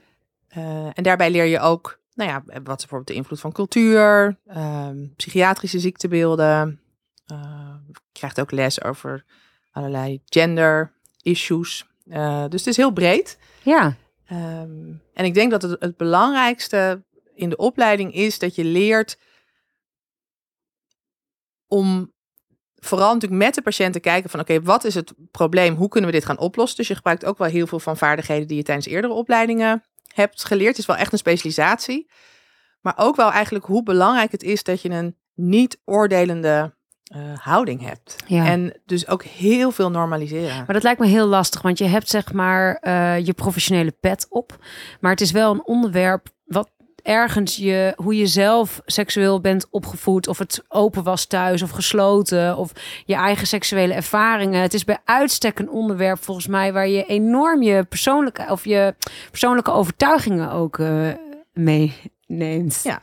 [0.48, 4.38] Eh, en daarbij leer je ook, nou ja, wat is bijvoorbeeld de invloed van cultuur,
[4.46, 6.80] ehm, psychiatrische ziektebeelden.
[7.26, 9.24] Eh, je krijgt ook les over
[9.70, 10.92] allerlei gender
[11.22, 11.86] issues.
[12.08, 13.38] Eh, dus het is heel breed.
[13.62, 13.96] Ja,
[14.32, 19.18] Ehm, en ik denk dat het, het belangrijkste in de opleiding is dat je leert
[21.66, 22.12] om
[22.84, 25.74] vooral natuurlijk met de patiënt te kijken van oké, wat is het probleem?
[25.74, 26.76] Hoe kunnen we dit gaan oplossen?
[26.76, 29.82] Dus je gebruikt ook wel heel veel van vaardigheden die je tijdens eerdere opleidingen
[30.14, 30.68] hebt geleerd.
[30.68, 32.10] Het is wel echt een specialisatie.
[32.80, 37.80] Maar ook wel eigenlijk hoe belangrijk het is dat je een niet oordelende eh, houding
[37.80, 38.16] hebt.
[38.26, 38.46] Ja.
[38.46, 40.56] En dus ook heel veel normaliseren.
[40.56, 44.26] maar dat lijkt me heel lastig, want je hebt zeg maar eh, je professionele pet
[44.28, 44.58] op.
[45.00, 46.70] Maar het is wel een onderwerp wat
[47.02, 52.56] ergens je, hoe je zelf seksueel bent opgevoed, of het open was thuis of gesloten,
[52.56, 52.72] of
[53.04, 54.60] je eigen seksuele ervaringen.
[54.60, 58.94] Het is bij uitstek een onderwerp volgens mij waar je enorm je persoonlijke of je
[59.30, 61.08] persoonlijke overtuigingen ook eh,
[61.52, 62.80] meeneemt.
[62.82, 63.02] Ja.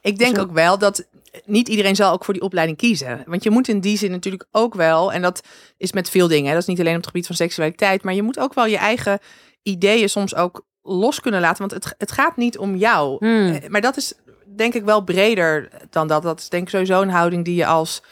[0.00, 0.42] Ik denk Zo.
[0.42, 1.06] ook wel dat
[1.44, 3.22] niet iedereen zal ook voor die opleiding kiezen.
[3.26, 5.42] Want je moet in die zin natuurlijk ook wel, en dat
[5.76, 8.14] is met veel dingen, hè, dat is niet alleen op het gebied van seksualiteit, maar
[8.14, 9.18] je moet ook wel je eigen
[9.62, 11.58] ideeën soms ook los kunnen laten.
[11.68, 13.16] Want het, het gaat niet om jou.
[13.18, 13.52] Hmm.
[13.52, 14.14] Eh, Maar dat is
[14.56, 16.22] denk ik wel breder dan dat.
[16.22, 18.02] Dat is denk ik sowieso een houding die je als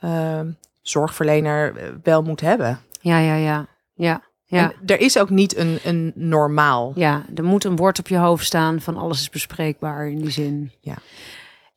[0.00, 0.50] ehm,
[0.82, 2.80] zorgverlener eh, wel moet hebben.
[3.00, 4.70] Ja, ja, ja, ja, ja.
[4.70, 6.92] En er is ook niet een, een normaal.
[6.94, 10.30] Ja, er moet een bord op je hoofd staan van alles is bespreekbaar in die
[10.30, 10.72] zin.
[10.80, 10.96] Ja.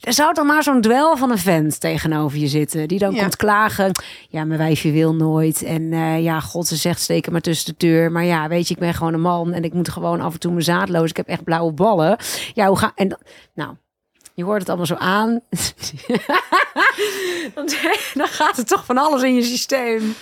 [0.03, 2.87] Er zou dan maar zo'n dwel van een vent tegenover je zitten.
[2.87, 3.21] Die dan Ja.
[3.21, 3.91] komt klagen.
[4.29, 5.63] Ja, mijn wijfje wil nooit.
[5.63, 8.11] En eh, ja, god, ze zegt steken maar tussen de deur.
[8.11, 9.53] Maar ja, weet je, ik ben gewoon een man.
[9.53, 11.09] En ik moet gewoon af en toe mijn zaadloos.
[11.09, 12.17] Ik heb echt blauwe ballen.
[12.53, 12.91] Ja, hoe ga...
[12.95, 13.17] En dan,
[13.53, 13.73] nou,
[14.33, 15.39] je hoort het allemaal zo aan.
[17.55, 17.69] dan,
[18.13, 20.15] dan gaat er toch van alles in je systeem.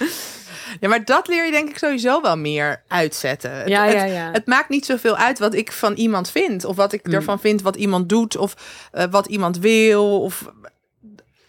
[0.80, 3.52] Ja, maar dat leer je denk ik sowieso wel meer uitzetten.
[3.52, 4.32] Het- Ja, het, ja, ja.
[4.32, 6.66] het maakt niet zoveel uit wat ik van iemand vind.
[6.66, 7.14] Of wat ik Mm.
[7.14, 8.38] ervan vind wat iemand doet.
[8.38, 8.56] Of
[8.92, 10.22] eh, wat iemand wil.
[10.22, 10.46] Of...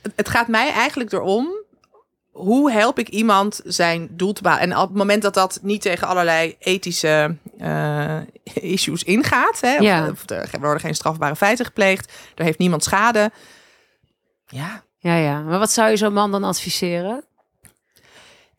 [0.03, 1.61] Het, het gaat mij eigenlijk erom.
[2.31, 4.63] Hoe help ik iemand zijn doel te behalen?
[4.71, 8.19] En op het moment dat dat niet tegen allerlei ethische eh,
[8.55, 9.61] issues ingaat.
[9.61, 10.09] Hè, of, Ja.
[10.11, 12.13] of er worden geen strafbare feiten gepleegd.
[12.35, 13.31] Er heeft niemand schade.
[14.47, 15.41] Ja, Ja, ja.
[15.41, 17.25] Maar wat zou je zo'n man dan adviseren?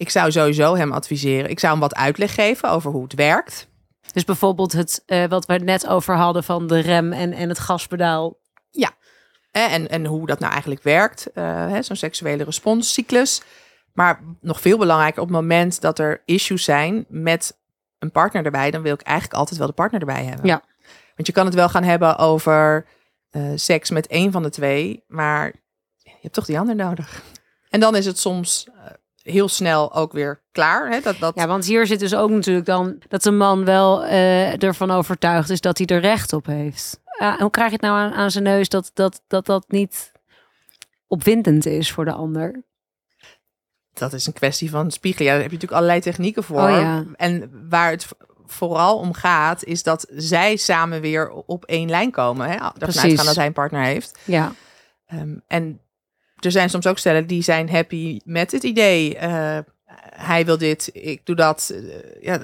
[0.04, 1.50] Ik zou sowieso hem adviseren.
[1.50, 3.68] Ik zou hem wat uitleg geven over hoe het werkt.
[4.14, 7.60] Dus bijvoorbeeld het, eh, wat we net over hadden van de rem en, en het
[7.60, 8.38] gaspedaal.
[9.52, 13.42] Hè, En, en hoe dat nou eigenlijk werkt, eh, hè, zo'n seksuele responscyclus.
[13.94, 17.60] Maar nog veel belangrijker, op het moment dat er issues zijn met
[18.00, 20.48] een partner erbij, dan wil ik eigenlijk altijd wel de partner erbij hebben.
[20.48, 20.62] Ja.
[21.16, 22.86] Want je kan het wel gaan hebben over
[23.30, 25.46] eh, seks met één van de twee, maar
[25.98, 27.22] je hebt toch die ander nodig.
[27.70, 28.92] En dan is het soms eh,
[29.24, 30.90] heel snel ook weer klaar.
[30.90, 34.06] Hè, dat, dat, Ja, want hier zit dus ook natuurlijk dan dat de man wel
[34.06, 37.02] eh, ervan overtuigd is dat hij er recht op heeft.
[37.38, 40.12] Hoe krijg je het nou aan, aan zijn neus dat dat, dat dat niet
[41.08, 42.64] opwindend is voor de ander?
[43.94, 45.28] dat is een kwestie van spiegelen.
[45.28, 46.62] Ja, daar heb je natuurlijk allerlei technieken voor.
[46.62, 47.06] Oh ja.
[47.16, 48.08] En waar het
[48.46, 52.48] vooral om gaat, is dat zij samen weer op één lijn komen.
[52.48, 52.54] Hè?
[52.54, 53.02] Ervan Precies.
[53.04, 54.20] uitgaan dat hij een partner heeft.
[54.24, 54.52] Ja,
[55.14, 55.82] Ehm, en
[56.46, 59.18] er zijn soms ook stellen die zijn happy met het idee.
[59.18, 59.58] eh,
[60.16, 61.74] hij wil dit, ik doe dat.
[61.74, 62.40] eh, ja,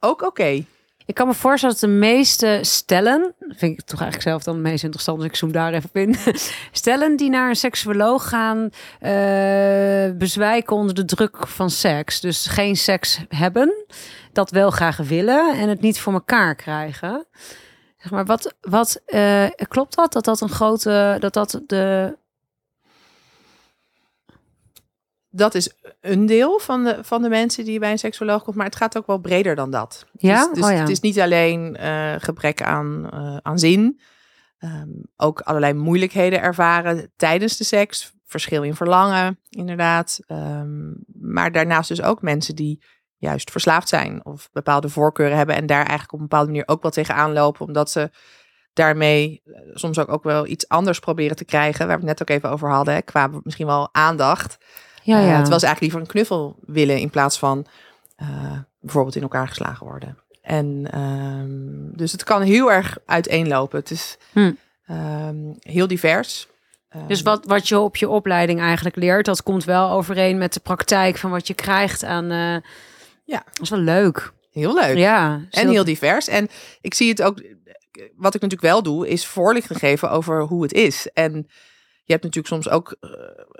[0.00, 0.64] ook oké.
[1.06, 4.62] ik kan me voorstellen dat de meeste stellen, vind ik toch eigenlijk zelf dan het
[4.62, 6.16] meest interessant, dus ik zoom daar even op in.
[6.72, 12.20] Stellen die naar een seksuoloog gaan, eh, bezwijken onder de druk van seks.
[12.20, 13.84] Dus geen seks hebben,
[14.32, 17.26] dat wel graag willen en het niet voor elkaar krijgen.
[17.96, 19.02] Zeg maar, wat, wat
[19.68, 20.12] klopt dat?
[20.12, 22.16] Dat dat een grote, dat dat de.
[25.36, 28.56] Dat is een deel van de, van de mensen die bij een seksoloog komt.
[28.56, 30.06] Maar het gaat ook wel breder dan dat.
[30.12, 30.46] Ja?
[30.46, 30.76] Dus, dus Oh ja.
[30.76, 34.00] het is niet alleen eh, gebrek aan, eh, aan zin.
[34.58, 38.12] Ehm, ook allerlei moeilijkheden ervaren tijdens de seks.
[38.24, 40.20] Verschil in verlangen, inderdaad.
[40.26, 42.82] Ehm, maar daarnaast dus ook mensen die
[43.16, 44.24] juist verslaafd zijn.
[44.24, 45.56] Of bepaalde voorkeuren hebben.
[45.56, 47.66] En daar eigenlijk op een bepaalde manier ook wel tegenaan lopen.
[47.66, 48.10] Omdat ze
[48.72, 51.86] daarmee eh, soms ook, ook wel iets anders proberen te krijgen.
[51.86, 52.94] Waar we het net ook even over hadden.
[52.94, 54.56] Hè, qua misschien wel aandacht.
[55.04, 55.36] Ja, ja.
[55.38, 57.66] terwijl ze eigenlijk liever een knuffel willen in plaats van
[58.16, 60.18] eh, bijvoorbeeld in elkaar geslagen worden.
[60.42, 63.78] En ehm, dus het kan heel erg uiteenlopen.
[63.78, 64.52] Het is Hm.
[64.86, 66.46] ehm, heel divers.
[66.88, 70.52] Ehm, Dus wat, wat je op je opleiding eigenlijk leert, dat komt wel overeen met
[70.52, 72.30] de praktijk van wat je krijgt aan.
[72.30, 72.56] eh,
[73.24, 73.42] Ja.
[73.44, 74.32] Dat is wel leuk.
[74.52, 74.96] heel leuk.
[74.96, 75.40] Ja.
[75.50, 76.28] En heel divers.
[76.28, 76.48] En
[76.80, 77.42] ik zie het ook.
[78.16, 81.08] Wat ik natuurlijk wel doe, is voorlichting geven over hoe het is.
[81.12, 81.48] En
[82.04, 83.10] je hebt natuurlijk soms ook eh,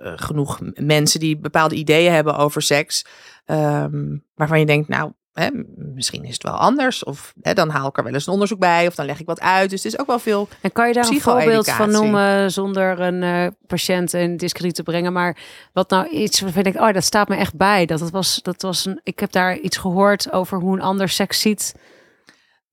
[0.06, 3.04] eh, genoeg mensen die bepaalde ideeën hebben over seks.
[3.44, 7.04] ehm, waarvan je denkt, nou, hè, misschien is het wel anders.
[7.04, 8.86] Of hè, dan haal ik er wel eens een onderzoek bij.
[8.86, 9.70] Of dan leg ik wat uit.
[9.70, 10.48] Dus het is ook wel veel.
[10.60, 14.82] En kan je daar een voorbeeld van noemen zonder een eh, patiënt in discrediet te
[14.82, 15.12] brengen?
[15.12, 15.36] Maar
[15.72, 17.86] wat nou iets waarvan ik oh, dat staat me echt bij.
[17.86, 21.08] Dat het was, dat was een, ik heb daar iets gehoord over hoe een ander
[21.08, 21.74] seks ziet.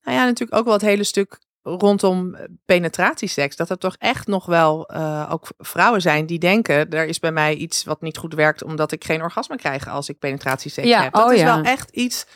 [0.02, 3.56] Nou ja, natuurlijk ook wel het hele stuk rondom penetratieseks.
[3.56, 6.90] Dat er toch echt nog wel eh, ook vrouwen zijn die denken...
[6.90, 8.62] er is bij mij iets wat niet goed werkt...
[8.62, 11.12] omdat ik geen orgasme krijg als ik penetratieseks Ja, heb.
[11.12, 11.54] Dat oh is ja.
[11.54, 12.26] wel echt iets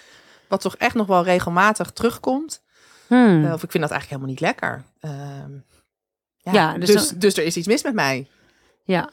[0.49, 2.63] wat toch echt nog wel regelmatig terugkomt.
[3.07, 3.45] Hmm.
[3.45, 4.85] Eh, of ik vind dat eigenlijk helemaal niet lekker.
[5.01, 5.53] Ehm,
[6.37, 8.29] ja, Ja, dus dus, dus, er is iets mis met mij.
[8.85, 9.11] Ja,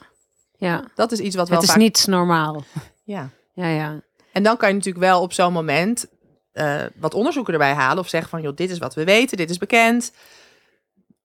[0.56, 0.84] ja.
[0.94, 1.82] Dat is iets wat wel Het is vaak...
[1.82, 2.64] niet normaal.
[3.04, 3.28] Ja.
[3.54, 4.02] Ja, ja.
[4.32, 6.06] En dan kan je natuurlijk wel op zo'n moment
[6.54, 7.98] eh, wat onderzoeken erbij halen.
[7.98, 10.12] Of zeggen van, joh, dit is wat we weten, dit is bekend.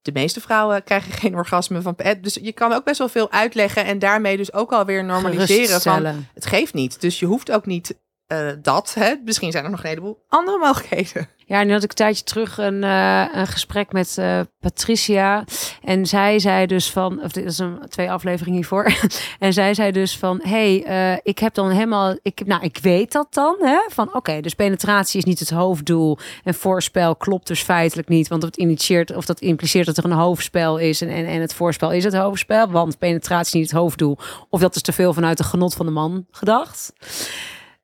[0.01, 1.95] De meeste vrouwen krijgen geen orgasme van...
[2.21, 6.05] Dus je kan ook best wel veel uitleggen en daarmee dus ook alweer normaliseren van...
[6.33, 7.95] Het geeft niet, dus je hoeft ook niet
[8.29, 8.93] eh, dat.
[8.93, 9.13] Hè?
[9.25, 11.29] Misschien zijn er nog een heleboel andere mogelijkheden.
[11.45, 15.43] Ja, nu had ik een tijdje terug een, eh, een gesprek met eh, Patricia.
[15.83, 18.93] En zij zei dus van, of dit is een twee afleveringen hiervoor.
[19.39, 20.75] en zij zei dus van, hey,
[21.23, 23.79] ik heb dan helemaal, ik, nou, ik weet dat dan, hè?
[23.87, 28.43] Van, oké, dus penetratie is niet het hoofddoel en voorspel klopt dus feitelijk niet, want
[28.43, 31.91] het initieert of dat impliceert dat er een hoofdspel is en, en, en het voorspel
[31.91, 34.17] is het hoofdspel, want penetratie is niet het hoofddoel.
[34.49, 36.93] Of dat is te veel vanuit de genot van de man gedacht.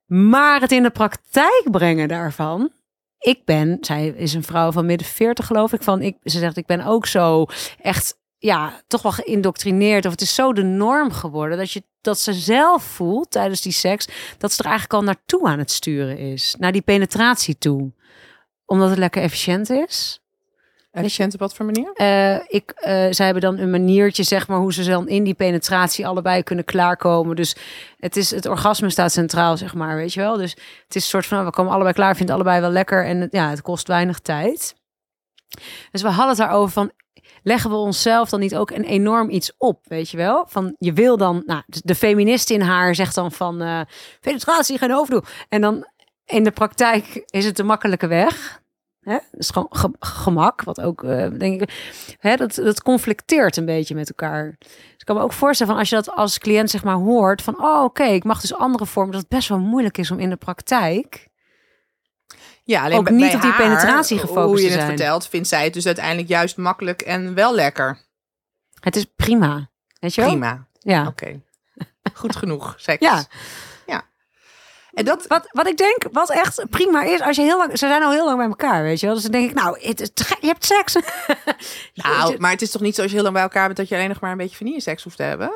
[0.06, 2.72] Maar het in de praktijk brengen daarvan,
[3.20, 6.58] ik ben, zij is een vrouw van midden 40 geloof ik, van ik, ze zegt
[6.58, 7.46] ik ben ook zo
[7.82, 12.20] echt, ja, toch wel geïndoctrineerd of het is zo de norm geworden dat je dat
[12.20, 16.18] ze zelf voelt tijdens die seks dat ze er eigenlijk al naartoe aan het sturen
[16.18, 17.94] is, naar die penetratie toe,
[18.66, 20.25] omdat het lekker efficiënt is.
[20.96, 21.92] Efficiënt op wat voor manier?
[21.94, 25.34] Eh, ik, eh, zij hebben dan een maniertje, zeg maar, hoe ze dan in die
[25.34, 27.36] penetratie allebei kunnen klaarkomen.
[27.36, 27.56] Dus
[27.98, 30.38] het, is, het orgasme staat centraal, zeg maar, weet je wel.
[30.38, 33.06] Dus het is een soort van, we komen allebei klaar, vinden allebei wel lekker.
[33.06, 34.76] En het- ja, het kost weinig tijd.
[35.92, 36.92] Dus we hadden het daarover van,
[37.44, 40.46] leggen we onszelf dan niet ook een enorm iets op, weet je wel?
[40.50, 43.82] Van, je wil dan, nou, de feminist in haar zegt dan van, eh
[44.22, 45.22] penetratie, geen hoofddoel.
[45.50, 45.88] En dan
[46.26, 48.64] in de praktijk is het de makkelijke weg.
[49.06, 49.18] Hè?
[49.32, 51.70] Is gewoon ge- gemak, wat ook, eh, denk ik,
[52.20, 54.56] hè, dat, dat conflicteert een beetje met elkaar.
[54.60, 57.42] Dus ik kan me ook voorstellen van als je dat als cliënt zeg maar hoort
[57.42, 60.20] van, oh oké, ik mag dus andere vormen, dat het best wel moeilijk is om
[60.20, 61.28] in de praktijk.
[62.64, 65.28] Ja, alleen Ook bij- niet bij op die haar, penetratie gefocust Hoe je het vertelt,
[65.28, 68.00] vindt zij het dus uiteindelijk juist makkelijk en wel lekker.
[68.80, 70.30] Het is prima, weet je wel?
[70.30, 70.68] Prima.
[70.80, 71.08] Ja.
[71.08, 71.42] Oké.
[72.14, 73.02] Goed genoeg, seks.
[73.02, 73.24] Ja.
[74.96, 77.78] En dat, Wat, wat ik denk, wat echt prima is, als je heel lang, ze
[77.88, 79.16] zijn al heel lang bij elkaar, weet je wel.
[79.16, 80.96] Dus dan denk ik, nou, het, het- je hebt seks.
[81.94, 83.88] nou, maar het is toch niet zo als je heel lang bij elkaar bent dat
[83.88, 85.54] je alleen nog maar een beetje vanille seks hoeft te hebben?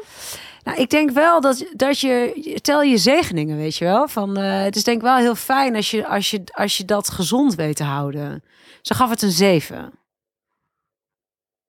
[0.63, 4.07] Nou, ik denk wel dat, dat je, tel je zegeningen, weet je wel.
[4.07, 6.85] Van, eh, het is denk ik wel heel fijn als je, als, je, als je
[6.85, 8.43] dat gezond weet te houden.
[8.81, 9.99] Ze gaf het een 7.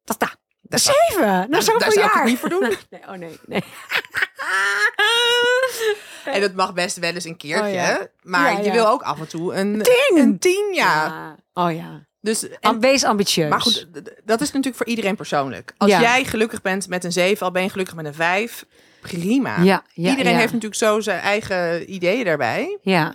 [0.05, 0.33] Dat, nou,
[0.69, 1.27] een 7!
[1.27, 2.15] Na daar zoveel zou ik jaar.
[2.15, 2.63] het niet voor doen.
[2.91, 3.65] Nee, oh nee, nee.
[6.25, 7.67] En dat mag best wel eens een keertje.
[7.69, 8.07] Oh, ja.
[8.23, 8.73] Maar Ja, je ja.
[8.73, 10.19] wil ook af en toe een Tien!
[10.19, 11.05] Een tien, ja.
[11.05, 11.37] Ja.
[11.65, 12.09] Oh ja.
[12.21, 13.49] Dus, en, Wees ambitieus.
[13.51, 13.87] maar goed,
[14.25, 15.75] dat is natuurlijk voor iedereen persoonlijk.
[15.77, 16.01] Als Ja.
[16.01, 18.65] jij gelukkig bent met een 7, al ben je gelukkig met een 5,
[19.01, 19.63] prima.
[19.63, 20.39] Ja, ja, Iedereen ja.
[20.39, 22.79] heeft natuurlijk zo zijn eigen ideeën daarbij.
[22.83, 23.15] Ja.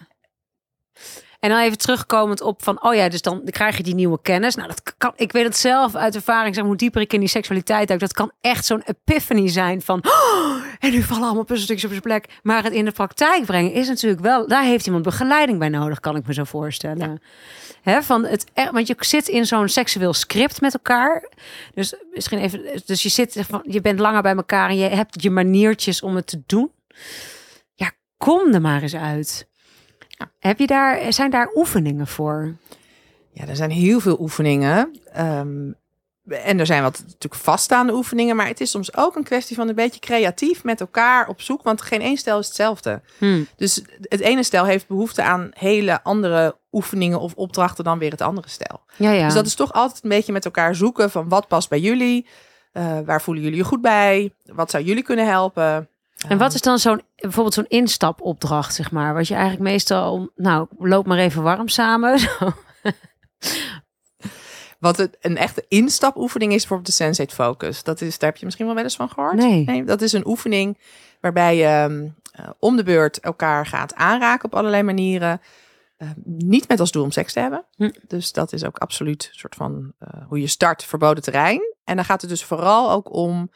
[1.45, 4.55] En dan even terugkomend op van, oh ja, dus dan krijg je die nieuwe kennis.
[4.55, 7.29] Nou, dat kan, ik weet het zelf uit ervaring, zeg hoe dieper ik in die
[7.29, 11.85] seksualiteit duik, dat kan echt zo'n epiphany zijn van, oh, en nu vallen allemaal puzzelstukjes
[11.85, 12.39] op zijn plek.
[12.43, 15.99] Maar het in de praktijk brengen is natuurlijk wel, daar heeft iemand begeleiding bij nodig,
[15.99, 17.21] kan ik me zo voorstellen.
[18.01, 21.29] Van het, echt- want je zit in zo'n seksueel script met elkaar.
[21.73, 25.21] Dus misschien even, dus je zit van, je bent langer bij elkaar en je hebt
[25.23, 26.71] je maniertjes om het te doen.
[27.73, 29.47] Ja, kom er maar eens uit.
[30.39, 32.55] Heb je daar, zijn daar oefeningen voor?
[33.31, 34.95] Ja, er zijn heel veel oefeningen.
[35.13, 35.71] Ehm,
[36.29, 38.35] en er zijn wat natuurlijk vaststaande oefeningen.
[38.35, 41.63] Maar het is soms ook een kwestie van een beetje creatief met elkaar op zoek.
[41.63, 43.01] Want geen één stel is hetzelfde.
[43.17, 43.47] Hmm.
[43.55, 48.21] Dus het ene stel heeft behoefte aan hele andere oefeningen of opdrachten dan weer het
[48.21, 48.81] andere stel.
[48.95, 49.25] Ja, ja.
[49.25, 52.27] Dus dat is toch altijd een beetje met elkaar zoeken van wat past bij jullie.
[52.71, 54.33] Eh, waar voelen jullie je goed bij?
[54.43, 55.89] Wat zou jullie kunnen helpen?
[56.27, 59.13] En wat is dan zo'n, bijvoorbeeld zo'n instapopdracht, zeg maar?
[59.13, 62.19] Wat je eigenlijk meestal, nou, loop maar even warm samen.
[62.39, 62.53] Zo.
[64.79, 67.83] Wat het, een echte instapoefening is bijvoorbeeld de Sensate Focus.
[67.83, 69.35] Dat is, daar heb je misschien wel wel eens van gehoord.
[69.35, 69.83] Nee.
[69.83, 70.77] dat is een oefening
[71.21, 75.41] waarbij je ehm, eh, om de beurt elkaar gaat aanraken op allerlei manieren.
[75.97, 77.65] Eh, niet met als doel om seks te hebben.
[77.75, 77.91] Hm.
[78.07, 81.61] Dus dat is ook absoluut een soort van eh, hoe je start verboden terrein.
[81.83, 83.51] En dan gaat het dus vooral ook om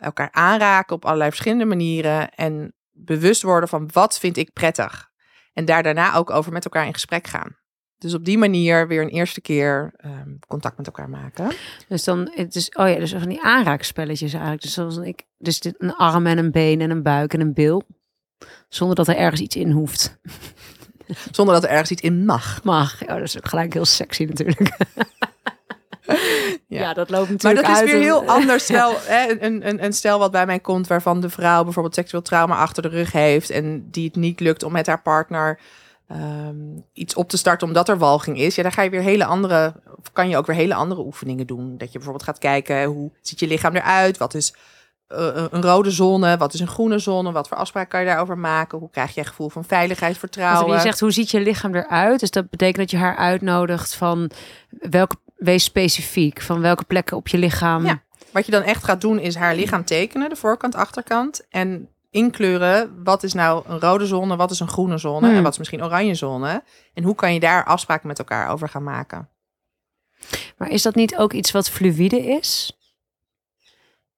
[0.00, 5.10] elkaar aanraken op allerlei verschillende manieren en bewust worden van wat vind ik prettig.
[5.52, 7.56] En daar daarna ook over met elkaar in gesprek gaan.
[7.98, 11.52] Dus op die manier weer een eerste keer ehm, contact met elkaar maken.
[11.88, 14.62] Dus dan, het is, oh ja, dus van die aanraakspelletjes eigenlijk.
[14.62, 17.54] Dus zoals ik, dus dit, een arm en een been en een buik en een
[17.54, 17.82] bil.
[18.68, 20.18] Zonder dat er ergens iets in hoeft.
[21.30, 22.64] Zonder dat er ergens iets in mag.
[22.64, 23.00] Mag.
[23.06, 24.60] Ja, dat is ook gelijk heel sexy natuurlijk.
[26.68, 26.94] ja.
[26.94, 28.64] dat loopt Maar natuurlijk dat is weer een- heel anders.
[28.64, 32.22] Stel, hè, een, een, een stel wat bij mij komt waarvan de vrouw bijvoorbeeld seksueel
[32.22, 35.58] trauma achter de rug heeft en die het niet lukt om met haar partner
[36.08, 36.56] ehm,
[36.92, 38.54] iets op te starten omdat er walging is.
[38.54, 41.46] Ja, dan ga je weer hele andere, of kan je ook weer hele andere oefeningen
[41.46, 41.78] doen.
[41.78, 44.18] Dat je bijvoorbeeld gaat kijken hoe ziet je lichaam eruit?
[44.18, 44.54] Wat is
[45.08, 46.36] eh, een rode zone?
[46.36, 47.32] Wat is een groene zone?
[47.32, 48.78] Wat voor afspraak kan je daarover maken?
[48.78, 50.66] Hoe krijg je een gevoel van veiligheid, vertrouwen?
[50.66, 52.20] Want je zegt, hoe ziet je lichaam eruit?
[52.20, 54.30] Dus dat betekent dat je haar uitnodigt van
[54.70, 56.42] welke, wees specifiek.
[56.42, 57.84] Van welke plekken op je lichaam.
[57.84, 58.02] Ja.
[58.32, 61.46] Wat je dan echt gaat doen is haar lichaam tekenen, de voorkant, achterkant.
[61.48, 65.36] En inkleuren, wat is nou een rode zone, wat is een groene zone Hmm.
[65.36, 66.62] en wat is misschien oranje zone.
[66.94, 69.28] En hoe kan je daar afspraken met elkaar over gaan maken.
[70.56, 72.76] Maar is dat niet ook iets wat fluïde is?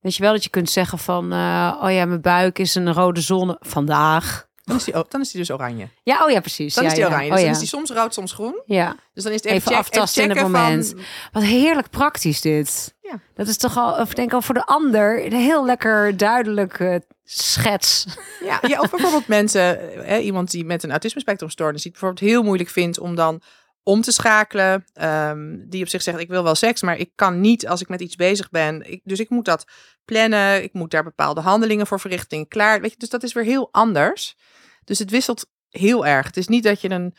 [0.01, 2.93] Weet je wel dat je kunt zeggen van, eh, oh ja, mijn buik is een
[2.93, 4.49] rode zone vandaag.
[4.65, 5.89] Dan is die, dan is die dus oranje.
[6.03, 6.75] Ja, oh ja, precies.
[6.75, 7.11] Dan ja, is die ja.
[7.11, 7.29] oranje.
[7.31, 8.63] Oh Dus dan is die soms rood, soms groen.
[8.67, 8.97] ja.
[9.15, 10.89] Dus dan is het Even even, check, aftasten in het moment.
[10.89, 11.01] Van,
[11.33, 12.95] Wat heerlijk praktisch dit.
[13.03, 13.21] Ja.
[13.35, 16.81] Dat is toch al, of ik denk al voor de ander, een heel lekker duidelijk
[16.81, 18.07] eh, schets.
[18.45, 22.43] ja, ja, of bijvoorbeeld mensen, hè, iemand die met een autisme-spectrumstoornis die het bijvoorbeeld heel
[22.43, 23.43] moeilijk vindt om dan
[23.83, 24.85] om te schakelen.
[24.93, 27.89] ehm, die op zich zegt, ik wil wel seks, maar ik kan niet als ik
[27.89, 28.91] met iets bezig ben.
[28.91, 29.65] Ik, dus ik moet dat
[30.05, 30.63] plannen.
[30.63, 32.49] Ik moet daar bepaalde handelingen voor verrichten.
[32.49, 32.81] Klaar.
[32.81, 34.37] Weet je, dus dat is weer heel anders.
[34.85, 36.27] Dus het wisselt heel erg.
[36.27, 37.15] Het is niet dat je een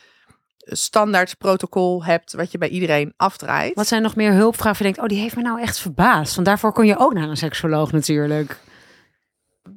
[0.58, 3.76] standaard protocol hebt wat je bij iedereen afdraait.
[3.76, 4.78] Wat zijn nog meer hulpvragen?
[4.78, 6.36] Je denkt, oh, die heeft me nou echt verbaasd.
[6.36, 8.60] Want daarvoor kon je ook naar een seksoloog natuurlijk.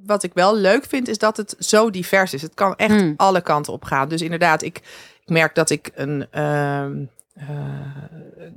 [0.04, 2.42] wat ik wel leuk vind, is dat het zo divers is.
[2.42, 3.14] Het kan echt Hmm.
[3.16, 4.08] alle kanten op gaan.
[4.08, 4.76] Dus inderdaad, ik,
[5.20, 7.46] ik merk dat ik een, ehm, eh,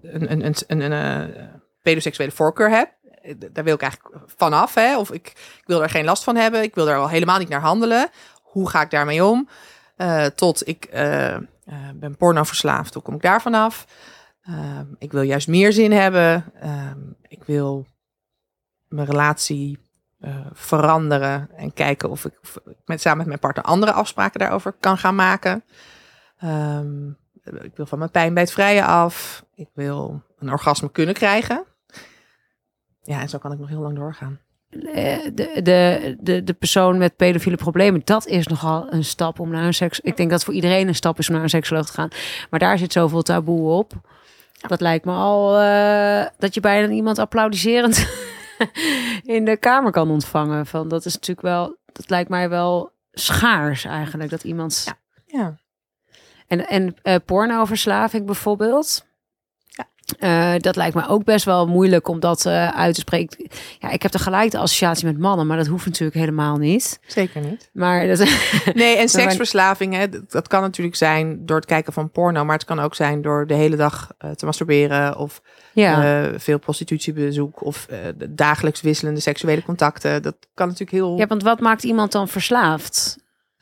[0.01, 0.91] een, een, een, een,
[1.31, 1.45] eh,
[1.81, 2.91] pedoseksuele voorkeur heb.
[3.21, 4.73] Eh, Daar wil ik eigenlijk vanaf.
[4.73, 4.97] Hè?
[4.97, 6.61] Of ik, ik wil er geen last van hebben.
[6.63, 8.09] Ik wil er al helemaal niet naar handelen.
[8.51, 9.47] Hoe ga ik daarmee om?
[9.95, 11.41] Eh, tot ik eh, eh,
[11.95, 12.93] ben porno verslaafd.
[12.93, 13.85] Hoe kom ik daar vanaf?
[14.41, 16.45] Ehm, ik wil juist meer zin hebben.
[16.59, 17.85] Ehm, ik wil
[18.87, 19.89] mijn relatie
[20.53, 24.73] veranderen en kijken of ik of ik met, samen met mijn partner andere afspraken daarover
[24.79, 25.63] kan gaan maken.
[26.37, 27.09] Ehm,
[27.43, 29.45] ik wil van mijn pijn bij het vrije af.
[29.55, 31.65] Ik wil een orgasme kunnen krijgen.
[33.01, 34.39] Ja, en zo kan ik nog heel lang doorgaan.
[34.71, 39.49] Eh, De, de, de, de persoon met pedofiele problemen, dat is nogal een stap om
[39.49, 39.99] naar een seks.
[39.99, 42.09] Ik denk dat voor iedereen een stap is om naar een seksoloog te gaan.
[42.49, 43.93] Maar daar zit zoveel taboe op.
[44.67, 48.07] Dat lijkt me al eh, dat je bijna iemand applaudiserend
[49.23, 50.65] in de kamer kan ontvangen.
[50.65, 54.29] Van, dat is natuurlijk wel, dat lijkt mij wel schaars eigenlijk.
[54.29, 54.83] Dat iemand.
[54.85, 54.99] Ja.
[55.25, 55.55] Ja,
[56.47, 59.05] En, en eh, pornoverslaving bijvoorbeeld.
[60.19, 63.47] Eh, dat lijkt me ook best wel moeilijk om dat eh, uit te spreken.
[63.79, 66.99] Ja, ik heb tegelijk de associatie met mannen, maar dat hoeft natuurlijk helemaal niet.
[67.07, 67.69] zeker niet.
[67.73, 68.17] Maar dat,
[68.73, 72.65] Nee, en seksverslaving, hè, dat- kan natuurlijk zijn door het kijken van porno, maar het
[72.65, 75.41] kan ook zijn door de hele dag eh, te masturberen of
[75.73, 76.29] ja.
[76.39, 77.87] veel prostitutiebezoek of
[78.29, 80.21] dagelijks wisselende seksuele contacten.
[80.21, 81.17] Dat kan natuurlijk heel.
[81.17, 83.17] ja, want wat maakt iemand dan verslaafd?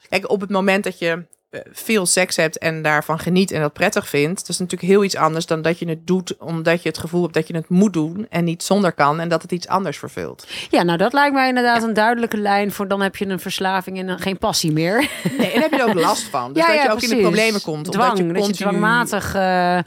[0.10, 1.26] Kijk, op het moment dat je
[1.72, 5.16] veel seks hebt en daarvan geniet en dat prettig vindt, dat is natuurlijk heel iets
[5.16, 7.94] anders dan dat je het doet omdat je het gevoel hebt dat je het moet
[7.94, 10.48] doen en niet zonder kan en dat het iets anders vervult.
[10.70, 14.00] Ja, nou dat lijkt mij inderdaad een duidelijke lijn voor dan heb je een verslaving
[14.00, 15.10] en dan geen passie meer.
[15.38, 16.54] Nee, en heb je er ook last van.
[16.54, 17.88] Dus dat je ook in de problemen komt.
[17.88, 18.54] of Dwang, dat je, continu...
[18.54, 19.36] dwangmatig.
[19.36, 19.80] eh,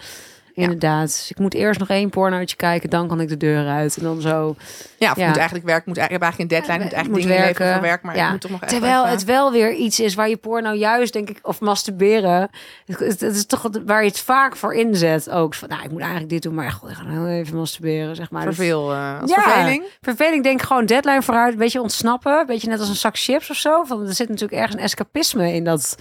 [0.54, 1.06] inderdaad.
[1.06, 3.96] Dus ik moet eerst nog één pornootje kijken, dan kan ik de deur uit.
[3.96, 4.54] En dan zo.
[4.98, 5.26] Ja, of Ja.
[5.26, 7.80] moet eigenlijk werken, moet, eigenlijk- eigenlijk een deadline, moet eigenlijk moet dingen werken.
[7.82, 8.30] werk, maar Ja.
[8.30, 11.12] moet toch nog echt Terwijl even- het wel weer iets is waar je porno juist,
[11.12, 12.50] denk ik, of masturberen.
[12.86, 15.54] Het, het is toch waar je het vaak voor inzet ook.
[15.54, 18.30] Van, nou, ik moet eigenlijk dit doen, maar god, ik ga nou even masturberen, zeg
[18.30, 18.46] maar.
[18.46, 19.42] Dus- veel eh, als Ja.
[19.42, 19.84] verveling.
[20.00, 22.38] Verveling, denk ik gewoon deadline vooruit, een beetje ontsnappen.
[22.40, 23.82] Een beetje net als een zak chips of zo.
[23.84, 25.96] Van, er zit natuurlijk ergens een escapisme in dat,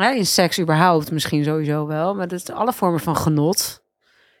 [0.00, 2.14] hè, in seks überhaupt misschien sowieso wel.
[2.14, 3.82] Maar dat is alle vormen van genot.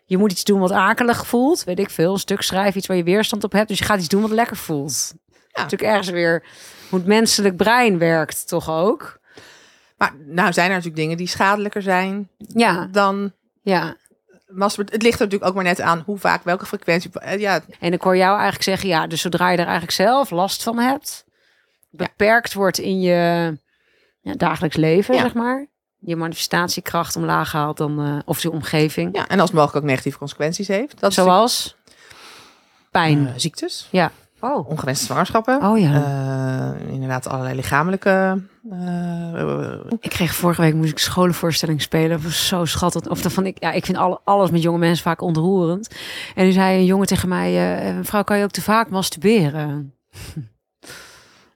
[0.04, 2.12] Je moet iets doen wat akelig voelt, weet ik veel.
[2.12, 3.68] Een stuk schrijven, iets waar je weerstand op hebt.
[3.68, 5.12] Dus je gaat iets doen wat lekker voelt.
[5.52, 6.42] Natuurlijk ergens weer
[6.88, 9.18] hoe het menselijk brein werkt, toch ook?
[9.96, 13.32] Maar nou zijn er natuurlijk dingen die schadelijker zijn Ja, dan
[13.62, 13.96] ja.
[14.46, 14.94] masturbatie.
[14.98, 17.10] Het ligt er natuurlijk ook maar net aan hoe vaak, welke frequentie.
[17.12, 20.30] eh, Ja, En ik hoor jou eigenlijk zeggen, ja, dus zodra je er eigenlijk zelf
[20.30, 21.24] last van hebt,
[21.90, 23.58] beperkt wordt in je
[24.20, 25.20] ja, dagelijks leven, Ja.
[25.20, 25.66] zeg maar,
[25.98, 29.16] je manifestatiekracht omlaag haalt dan, eh, of je omgeving.
[29.16, 31.00] ja, en als het mogelijk ook negatieve consequenties heeft.
[31.00, 31.76] Dat Zoals
[32.90, 33.26] pijn.
[33.26, 33.88] eh, ziektes.
[33.90, 34.10] Ja.
[34.42, 34.68] Oh.
[34.68, 35.62] ongewenste zwangerschappen.
[35.62, 35.94] Oh ja.
[36.82, 38.42] Eh, inderdaad, allerlei lichamelijke.
[38.70, 42.10] eh, Ik kreeg vorige week moest ik scholenvoorstelling spelen.
[42.10, 43.08] Dat was zo schattig.
[43.08, 45.94] Of dat van ik, ja, ik vind alle, alles met jonge mensen vaak ontroerend.
[46.34, 49.94] En nu zei een jongen tegen mij: eh, Mevrouw, kan je ook te vaak masturberen?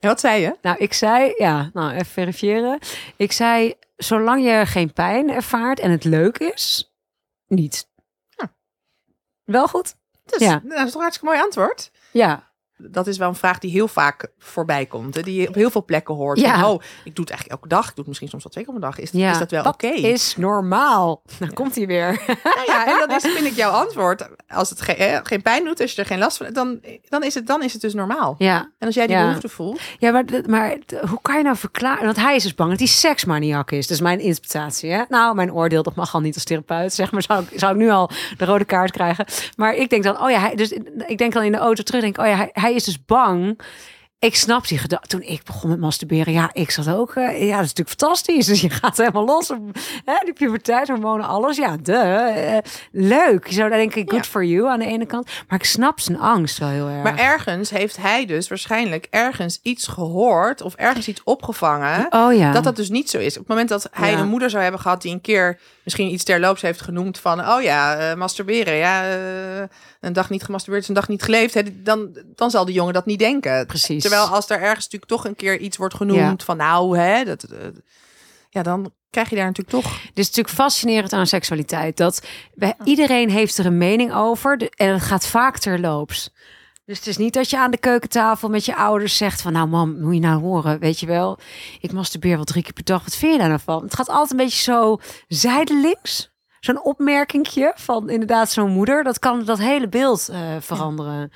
[0.05, 0.57] En wat zei je?
[0.63, 2.79] Nou, ik zei, ja, nou even verifiëren.
[3.17, 6.95] Ik zei, zolang je geen pijn ervaart en het leuk is,
[7.47, 7.89] niet.
[8.29, 8.55] Ja.
[9.45, 9.95] Wel goed?
[10.25, 10.49] Dus, Ja.
[10.51, 11.91] nou, dat is toch een hartstikke mooi antwoord.
[12.11, 12.53] Ja.
[12.77, 15.15] Dat is wel een vraag die heel vaak voorbij komt.
[15.15, 15.23] Hè?
[15.23, 16.41] Die je op heel veel plekken hoort.
[16.41, 16.61] Ja.
[16.61, 17.81] Van, oh, ik doe het eigenlijk elke dag.
[17.81, 18.99] Ik doe het misschien soms wel twee keer een dag.
[18.99, 19.31] Is, ja.
[19.31, 19.87] is dat wel oké?
[19.87, 21.23] is normaal?
[21.39, 22.23] Nou komt hij weer.
[22.27, 24.29] Nou ja, en dat is, vind ik jouw antwoord.
[24.49, 27.23] Als het ge- geen pijn doet, als je er geen last van hebt, dan, dan,
[27.23, 28.35] is het, dan is het dus normaal.
[28.39, 29.81] Ja, En als jij die behoefte voelt.
[29.99, 30.77] ja maar, maar
[31.09, 32.05] hoe kan je nou verklaren?
[32.05, 33.87] Want hij is dus bang dat hij seksmaniak is.
[33.87, 34.91] Dat is mijn interpretatie.
[34.91, 35.03] Hè?
[35.09, 36.93] Nou, mijn oordeel, dat mag al niet als therapeut.
[36.95, 39.27] Zeg maar, zou ik, zou ik nu al de rode kaart krijgen.
[39.57, 40.73] Maar ik denk dan, oh ja, hij, dus
[41.07, 43.61] ik denk dan in de auto terug, denk, oh ja, hij, hij is dus bang.
[44.19, 45.09] Ik snap die gedachte.
[45.09, 47.15] Toen ik begon met masturberen, ja, ik zat ook.
[47.15, 48.47] eh, ja, dat is natuurlijk fantastisch.
[48.47, 49.49] Dus je gaat helemaal los.
[50.05, 51.57] Hè, die puberteitshormonen, alles.
[51.57, 51.93] Ja, de.
[51.97, 52.57] eh,
[52.93, 53.47] leuk.
[53.47, 54.31] Je zou daar denken, good Ja.
[54.31, 55.29] for you aan de ene kant.
[55.49, 57.03] Maar ik snap zijn angst wel heel erg.
[57.03, 62.07] Maar ergens heeft hij dus waarschijnlijk ergens iets gehoord of ergens iets opgevangen.
[62.11, 62.53] oh ja.
[62.53, 63.33] Dat dat dus niet zo is.
[63.33, 64.19] Op het moment dat hij Ja.
[64.19, 67.63] een moeder zou hebben gehad die een keer misschien iets terloops heeft genoemd van, oh
[67.63, 69.03] ja, eh, masturberen, ja,
[70.07, 72.95] een dag niet gemasturbeerd is een dag niet geleefd, hè, dan, dan zal de jongen
[72.95, 73.67] dat niet denken.
[73.67, 74.01] Precies.
[74.03, 77.43] Terwijl als er ergens natuurlijk toch een keer iets wordt genoemd van, nou, hè, dat,
[77.43, 77.59] eh,
[78.51, 79.93] ja, dan krijg je daar natuurlijk toch.
[80.03, 81.97] Dit is natuurlijk fascinerend aan seksualiteit.
[81.97, 82.23] Dat
[82.55, 84.59] bij, iedereen heeft er een mening over.
[84.59, 86.31] de- en het gaat vaak terloops.
[86.87, 89.53] Dus het is niet dat je aan de keukentafel met je ouders zegt van...
[89.53, 91.39] nou mam, moet je nou horen, weet je wel.
[91.81, 93.03] Ik masturbeer wel drie keer per dag.
[93.05, 93.83] Wat vind je daar nou van?
[93.83, 96.33] Het gaat altijd een beetje zo zijdelings.
[96.65, 99.03] Zo'n opmerkingje van inderdaad zo'n moeder.
[99.05, 101.29] Dat kan dat hele beeld eh, veranderen.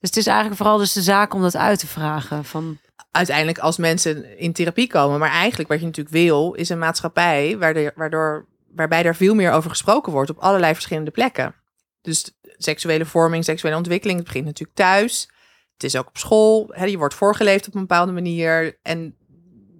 [0.00, 2.44] Dus het is eigenlijk vooral dus de zaak om dat uit te vragen.
[2.44, 2.78] Van,
[3.10, 7.58] Uiteindelijk als mensen in therapie komen, maar eigenlijk wat je natuurlijk wil, is een maatschappij
[7.58, 11.54] waardoor, waardoor, waarbij er veel meer over gesproken wordt op allerlei verschillende plekken.
[12.00, 15.28] Dus seksuele vorming, seksuele ontwikkeling, het begint natuurlijk thuis.
[15.72, 16.68] Het is ook op school.
[16.70, 18.78] Hè, je wordt voorgeleefd op een bepaalde manier.
[18.82, 19.16] En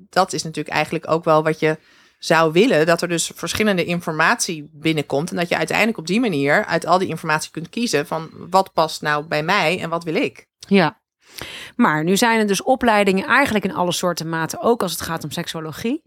[0.08, 1.78] dat is natuurlijk eigenlijk ook wel wat je
[2.24, 2.86] zou willen.
[2.86, 5.30] Dat er dus verschillende informatie binnenkomt.
[5.30, 8.72] En dat je uiteindelijk op die manier uit al die informatie kunt kiezen van wat
[8.72, 10.46] past nou bij mij en wat wil ik.
[10.58, 11.00] Ja.
[11.76, 15.24] Maar nu zijn er dus opleidingen eigenlijk in alle soorten maten, ook als het gaat
[15.24, 16.02] om seksuologie.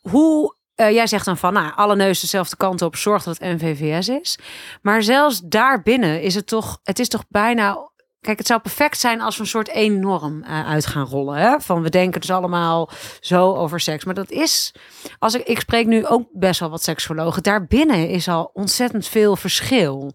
[0.00, 3.60] Hoe, eh, jij zegt dan van, nou, alle neus dezelfde kant op, zorg dat het
[3.60, 4.38] NVVS is.
[4.82, 7.89] Maar zelfs daarbinnen is het toch, het is toch bijna...
[8.20, 11.36] Kijk, het zou perfect zijn als we een soort één norm eh, uit gaan rollen.
[11.36, 11.60] Hè?
[11.60, 12.90] Van we denken dus allemaal
[13.20, 14.04] zo over seks.
[14.04, 14.74] Maar dat is,
[15.18, 17.42] als ik, ik spreek nu ook best wel wat seksuologen.
[17.42, 20.12] Daarbinnen is al ontzettend veel verschil.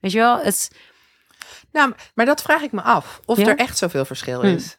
[0.00, 0.70] Weet je wel, het,
[1.72, 3.20] Nou, maar dat vraag ik me af.
[3.24, 3.46] Of Ja?
[3.46, 4.46] er echt zoveel verschil Hm.
[4.46, 4.78] is.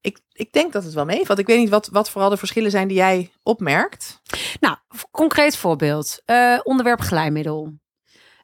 [0.00, 1.38] Ik, ik denk dat het wel meevalt.
[1.38, 4.20] Ik weet niet wat, wat vooral de verschillen zijn die jij opmerkt.
[4.60, 4.76] Nou,
[5.10, 6.22] concreet voorbeeld.
[6.24, 7.72] Eh, onderwerp glijmiddel.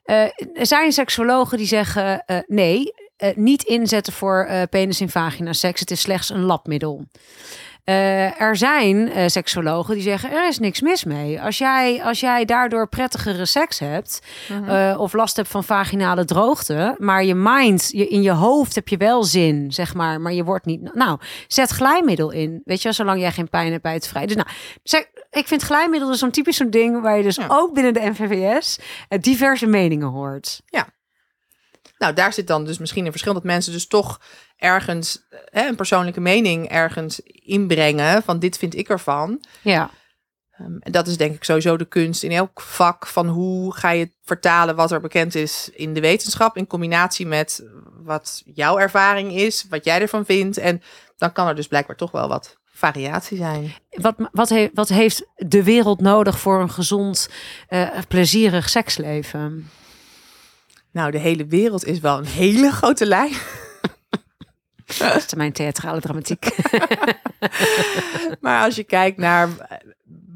[0.02, 0.22] Eh,
[0.54, 5.52] er zijn seksuologen die zeggen eh, nee, eh, niet inzetten voor eh, penis in vagina
[5.52, 5.80] seks.
[5.80, 7.04] Het is slechts een labmiddel.
[7.84, 11.40] Eh, er zijn seksuologen die zeggen er is niks mis mee.
[11.42, 14.22] Als jij, als jij daardoor prettigere seks hebt
[14.66, 18.88] eh, of last hebt van vaginale droogte, maar je mind, je, in je hoofd heb
[18.88, 20.94] je wel zin, zeg maar, maar je wordt niet.
[20.94, 22.60] Nou, zet glijmiddel in.
[22.64, 24.26] Weet je, zolang jij geen pijn hebt bij het vrij.
[24.26, 24.48] Dus nou,
[25.30, 27.46] ik vind glijmiddel dus zo'n typisch zo'n ding waar je dus Ja.
[27.48, 28.78] ook binnen de NVVS
[29.20, 30.60] diverse meningen hoort.
[31.98, 34.20] Nou, daar zit dan dus misschien een verschil dat mensen dus toch
[34.56, 39.44] ergens eh, hè, een persoonlijke mening ergens inbrengen van dit vind ik ervan.
[39.62, 39.90] Ja,
[40.58, 43.90] Ehm, en dat is denk ik sowieso de kunst in elk vak van hoe ga
[43.90, 47.64] je vertalen wat er bekend is in de wetenschap in combinatie met
[48.02, 50.58] wat jouw ervaring is, wat jij ervan vindt.
[50.58, 50.82] En
[51.16, 53.74] dan kan er dus blijkbaar toch wel wat variatie zijn.
[53.90, 57.28] wat, wat, he, wat heeft de wereld nodig voor een gezond,
[57.68, 59.70] eh, plezierig seksleven?
[60.96, 63.32] Nou, de hele wereld is wel een hele grote lijn.
[64.98, 66.48] Dat is mijn theatrale dramatiek.
[68.40, 69.48] Maar als je kijkt naar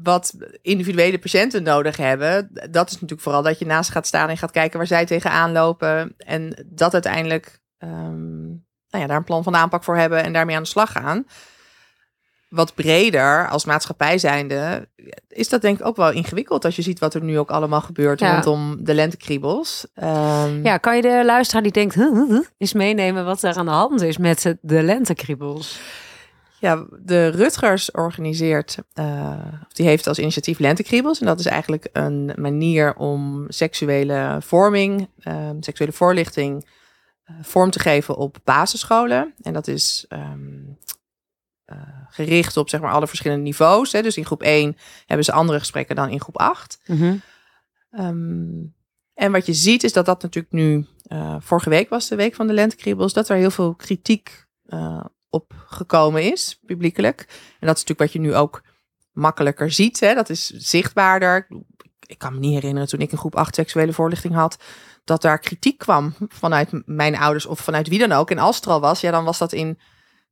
[0.03, 4.37] wat individuele patiënten nodig hebben, dat is natuurlijk vooral dat je naast gaat staan en
[4.37, 6.13] gaat kijken waar zij tegenaan lopen.
[6.17, 8.47] En dat uiteindelijk ehm,
[8.89, 11.25] nou ja, daar een plan van aanpak voor hebben en daarmee aan de slag gaan.
[12.51, 14.87] Wat breder als maatschappij zijnde,
[15.27, 17.81] is dat denk ik ook wel ingewikkeld als je ziet wat er nu ook allemaal
[17.81, 18.33] gebeurt Ja.
[18.33, 19.87] rondom de lentekriebels.
[19.93, 23.71] Ehm, Ja, kan je de luisteraar die denkt, huh, eens meenemen wat er aan de
[23.71, 25.79] hand is met de lentekriebels?
[26.59, 28.77] Ja, de Rutgers organiseert,
[29.67, 31.19] of die heeft als initiatief Lentekriebels.
[31.19, 36.67] En dat is eigenlijk een manier om seksuele vorming, eh, seksuele voorlichting
[37.23, 39.33] eh, vorm te geven op basisscholen.
[39.41, 40.99] En dat is ehm, eh,
[42.09, 43.91] gericht op zeg maar, alle verschillende niveaus.
[43.91, 44.01] Hè.
[44.01, 46.79] Dus in groep 1 hebben ze andere gesprekken dan in groep 8.
[46.85, 47.15] Mhm.
[47.91, 48.63] Ehm,
[49.13, 52.35] en wat je ziet is dat dat natuurlijk nu, eh, vorige week was de week
[52.35, 57.19] van de lentekriebels, dat er heel veel kritiek eh, op gekomen is, publiekelijk.
[57.59, 58.61] En dat is natuurlijk wat je nu ook
[59.11, 59.99] makkelijker ziet.
[59.99, 60.13] Hè?
[60.13, 61.47] Dat is zichtbaarder.
[62.05, 64.57] Ik kan me niet herinneren toen ik in groep 8 seksuele voorlichting had,
[65.03, 68.31] dat daar kritiek kwam vanuit mijn ouders of vanuit wie dan ook.
[68.31, 69.79] En als het er al was, ja, dan was dat in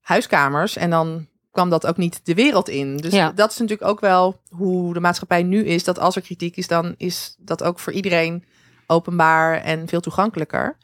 [0.02, 2.97] huiskamers en dan kwam dat ook niet de wereld in.
[2.97, 3.32] Dus Ja.
[3.32, 5.84] dat is natuurlijk ook wel hoe de maatschappij nu is.
[5.84, 8.43] Dat als er kritiek is, dan is dat ook voor iedereen
[8.88, 10.78] openbaar en veel toegankelijker.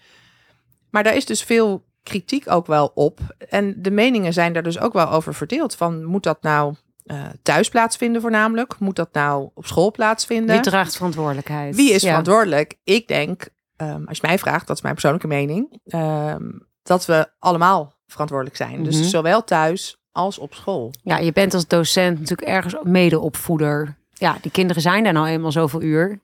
[0.90, 3.20] Maar daar is dus veel kritiek ook wel op.
[3.50, 5.76] En de meningen zijn daar dus ook wel over verdeeld.
[5.76, 8.80] Van moet dat nou eh, thuis plaatsvinden voornamelijk?
[8.80, 10.56] Moet dat nou op school plaatsvinden?
[10.56, 11.76] Wie draagt verantwoordelijkheid?
[11.76, 12.08] Wie is Ja.
[12.10, 12.78] verantwoordelijk?
[12.84, 16.44] Ik denk, ehm, als je mij vraagt, dat is mijn persoonlijke mening, ehm,
[16.84, 18.76] dat we allemaal verantwoordelijk zijn.
[18.76, 18.84] Mhm.
[18.84, 20.92] Dus zowel thuis als op school.
[21.04, 23.98] Ja, je bent als docent natuurlijk ergens medeopvoeder.
[24.14, 26.20] Ja, die kinderen zijn daar nou eenmaal zoveel uur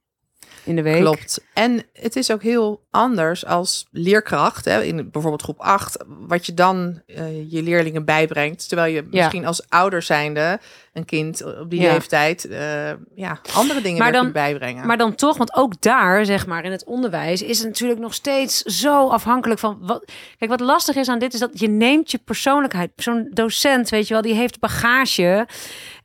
[0.64, 1.00] in de week.
[1.02, 1.44] Klopt.
[1.54, 6.54] En het is ook heel anders als leerkracht, hè, in bijvoorbeeld groep 8, wat je
[6.54, 8.68] dan eh, je leerlingen bijbrengt.
[8.68, 9.08] Terwijl je Ja.
[9.22, 10.60] misschien als ouder zijnde
[10.94, 11.92] een kind op die Ja.
[11.92, 14.88] leeftijd eh, ja, andere dingen Maar dan- bijbrengen.
[14.88, 18.14] Maar dan toch, want ook daar, zeg maar, in het onderwijs is het natuurlijk nog
[18.14, 20.12] steeds zo afhankelijk van wat.
[20.38, 22.92] Kijk, wat lastig is aan dit is dat je neemt je persoonlijkheid.
[22.96, 25.48] Zo'n docent, weet je wel, die heeft bagage.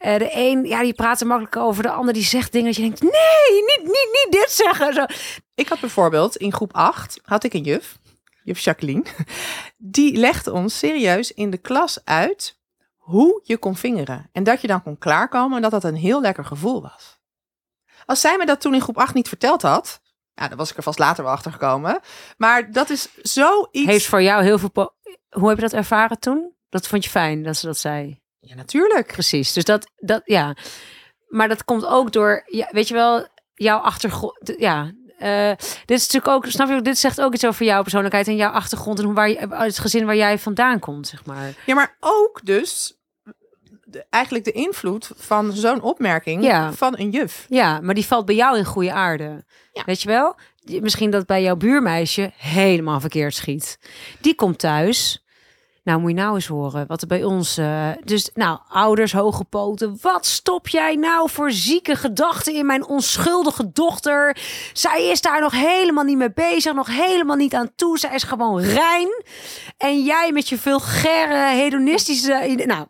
[0.07, 1.83] Eh, de een, ja, die praat er makkelijk over.
[1.83, 4.95] De ander die zegt dingen dat je denkt, nee, niet, niet, niet dit zeggen.
[4.95, 5.05] Zo.
[5.55, 7.99] Ik had bijvoorbeeld in groep 8 had ik een juf,
[8.43, 9.05] juf Jacqueline,
[9.77, 12.59] die legde ons serieus in de klas uit
[12.97, 14.29] hoe je kon vingeren.
[14.33, 17.21] En dat je dan kon klaarkomen en dat dat een heel lekker gevoel was.
[18.05, 20.01] Als zij me dat toen in groep 8 niet verteld had,
[20.35, 22.01] ja, dan was ik er vast later wel achter gekomen.
[22.37, 23.91] Maar dat is zoiets.
[23.91, 24.95] Heeft voor jou heel veel.
[25.29, 26.55] Hoe heb je dat ervaren toen?
[26.69, 28.25] Dat vond je fijn dat ze dat zei.
[28.49, 29.07] Ja, natuurlijk.
[29.13, 29.53] Precies.
[29.53, 30.57] Dus dat, dat ja.
[31.27, 34.55] Maar dat komt ook door, ja, weet je wel, jouw achtergrond.
[34.59, 34.93] Ja.
[35.19, 35.49] eh,
[35.85, 36.83] dit is natuurlijk ook, snap je?
[36.83, 39.71] Dit zegt ook iets over jouw persoonlijkheid en jouw achtergrond en hoe waar je, uit
[39.71, 41.53] het gezin waar jij vandaan komt, zeg maar.
[41.67, 42.99] Ja, maar ook dus
[43.85, 46.73] de- eigenlijk de invloed van zo'n opmerking Ja.
[46.73, 47.47] van een juf.
[47.49, 49.45] Ja, maar die valt bij jou in goede aarde.
[49.73, 49.83] Ja.
[49.87, 50.39] Weet je wel?
[50.81, 53.79] Misschien dat bij jouw buurmeisje helemaal verkeerd schiet.
[54.21, 55.25] Die komt thuis.
[55.87, 57.57] Nou, moet je nou eens horen wat er bij ons.
[57.57, 59.99] eh, dus, nou, ouders, hoge poten.
[60.01, 64.37] Wat stop jij nou voor zieke gedachten in mijn onschuldige dochter?
[64.73, 67.99] Zij is daar nog helemaal niet mee bezig, nog helemaal niet aan toe.
[67.99, 69.25] Zij is gewoon rein.
[69.77, 72.63] En jij met je vulgaire, hedonistische.
[72.67, 72.87] Nou,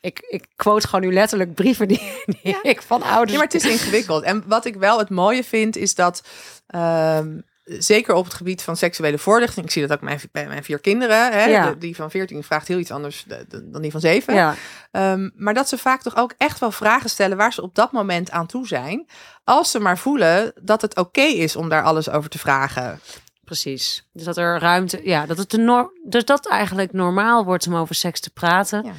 [0.00, 3.30] ik, ik quote gewoon nu letterlijk brieven die, die ik van ouders.
[3.30, 4.22] Ja, maar het is ingewikkeld.
[4.22, 6.22] En wat ik wel het mooie vind, is dat
[6.66, 7.40] ehm,
[7.78, 10.64] zeker op het gebied van seksuele voorlichting, ik zie dat ook bij mijn, bij mijn
[10.64, 11.70] vier kinderen, hè, Ja.
[11.70, 14.34] de- die van 14 vraagt heel iets anders de- de- dan die van 7.
[14.34, 14.54] Ja.
[14.90, 17.92] Ehm, maar dat ze vaak toch ook echt wel vragen stellen waar ze op dat
[17.92, 19.06] moment aan toe zijn.
[19.44, 23.00] Als ze maar voelen dat het oké is om daar alles over te vragen.
[23.44, 24.08] Precies.
[24.12, 27.76] Dus dat er ruimte, ja, dat het de norm, dus dat eigenlijk normaal wordt om
[27.76, 28.92] over seks te praten, Ja.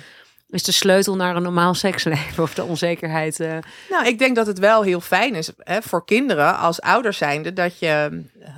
[0.49, 3.39] Is de sleutel naar een normaal seksleven of de onzekerheid.
[3.39, 3.57] eh,
[3.89, 7.53] Nou, ik denk dat het wel heel fijn is hè, voor kinderen als ouders zijnde
[7.53, 8.51] dat je eh,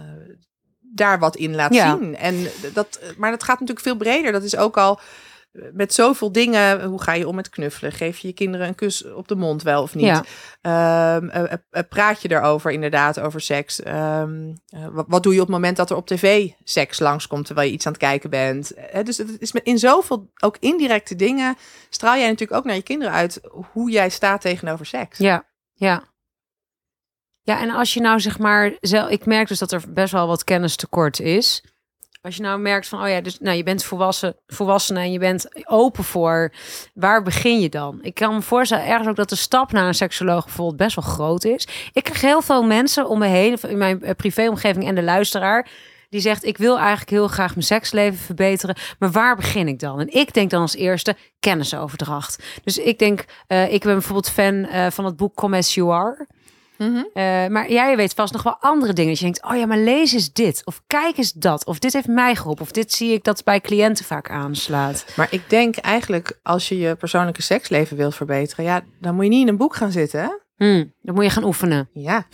[0.81, 1.97] daar wat in laat Ja.
[1.99, 2.15] zien.
[2.17, 4.31] En dat, maar dat gaat natuurlijk veel breder.
[4.31, 4.99] Dat is ook al
[5.51, 6.83] met zoveel dingen.
[6.83, 7.91] Hoe ga je om met knuffelen?
[7.91, 10.05] Geef je je kinderen een kus op de mond wel of niet?
[10.05, 10.23] Ja.
[10.61, 13.81] Ehm, eh, eh, praat je daarover inderdaad, over seks?
[13.81, 17.45] Ehm, eh, wat, wat doe je op het moment dat er op tv seks langskomt
[17.45, 18.73] terwijl je iets aan het kijken bent?
[18.73, 21.55] Eh, dus het is met, in zoveel ook indirecte dingen
[21.89, 23.41] straal jij natuurlijk ook naar je kinderen uit
[23.71, 25.17] hoe jij staat tegenover seks.
[25.17, 26.03] Ja, ja.
[27.43, 28.73] Ja, en als je nou zeg maar,
[29.09, 31.63] ik merk dus dat er best wel wat kennistekort is.
[32.21, 35.19] Als je nou merkt van, oh ja, dus nou, je bent volwassen, volwassen en je
[35.19, 36.51] bent open voor,
[36.93, 37.99] waar begin je dan?
[38.01, 41.13] Ik kan me voorstellen ergens ook dat de stap naar een seksoloog bijvoorbeeld best wel
[41.13, 41.67] groot is.
[41.93, 45.69] Ik krijg heel veel mensen om me heen, in mijn eh, privéomgeving en de luisteraar,
[46.09, 49.99] die zegt, ik wil eigenlijk heel graag mijn seksleven verbeteren, maar waar begin ik dan?
[49.99, 52.43] En ik denk dan als eerste kennisoverdracht.
[52.63, 55.91] Dus ik denk, eh, ik ben bijvoorbeeld fan eh, van het boek Come As You
[55.91, 56.27] Are.
[56.81, 57.03] Mhm.
[57.13, 59.09] Eh, maar jij weet vast nog wel andere dingen.
[59.09, 60.61] Dat je denkt, oh ja, maar lees eens dit.
[60.65, 61.65] Of kijk eens dat.
[61.65, 62.63] Of dit heeft mij geholpen.
[62.63, 65.05] Of dit zie ik dat bij cliënten vaak aanslaat.
[65.15, 69.29] Maar ik denk eigenlijk, als je je persoonlijke seksleven wilt verbeteren, ja, dan moet je
[69.29, 70.21] niet in een boek gaan zitten.
[70.21, 70.29] Hè?
[70.57, 71.89] Hmm, dan moet je gaan oefenen.
[71.93, 72.25] Ja,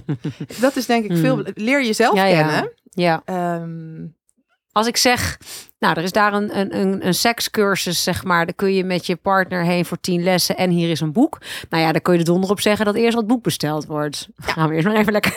[0.60, 1.42] dat is denk ik veel.
[1.54, 2.28] Leer jezelf Hmm.
[2.28, 2.72] Ja, kennen.
[2.90, 3.22] Ja.
[3.24, 4.04] Ehm,
[4.76, 5.38] Als ik zeg,
[5.78, 8.44] nou, er is daar een, een, een, een sekscursus, zeg maar.
[8.46, 10.56] Dan kun je met je partner heen voor tien lessen.
[10.56, 11.38] En hier is een boek.
[11.70, 14.28] Nou ja, dan kun je er donder op zeggen dat eerst dat boek besteld wordt.
[14.36, 15.34] Gaan we eerst maar even lekker.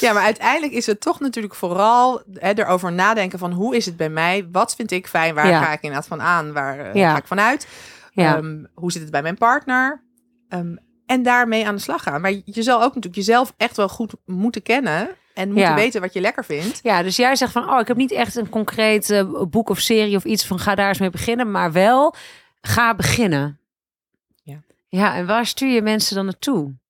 [0.00, 3.96] Ja, maar uiteindelijk is het toch natuurlijk vooral hè, erover nadenken van hoe is het
[3.96, 4.48] bij mij?
[4.52, 5.34] Wat vind ik fijn?
[5.34, 5.62] Waar Ja.
[5.62, 6.52] ga ik inderdaad van aan?
[6.52, 7.10] Waar eh, Ja.
[7.12, 7.68] ga ik vanuit?
[8.12, 8.36] Ja.
[8.36, 10.02] Ehm, hoe zit het bij mijn partner?
[10.48, 10.74] Ehm,
[11.06, 12.20] en daarmee aan de slag gaan.
[12.20, 15.74] Maar je zal ook natuurlijk jezelf echt wel goed moeten kennen en moeten Ja.
[15.74, 16.80] weten wat je lekker vindt.
[16.82, 19.78] Ja, dus jij zegt van, oh, ik heb niet echt een concreet eh, boek of
[19.78, 22.14] serie of iets van ga daar eens mee beginnen, maar wel
[22.60, 23.58] ga beginnen.
[24.42, 24.56] Ja.
[24.88, 26.80] Ja, en waar stuur je mensen dan naartoe?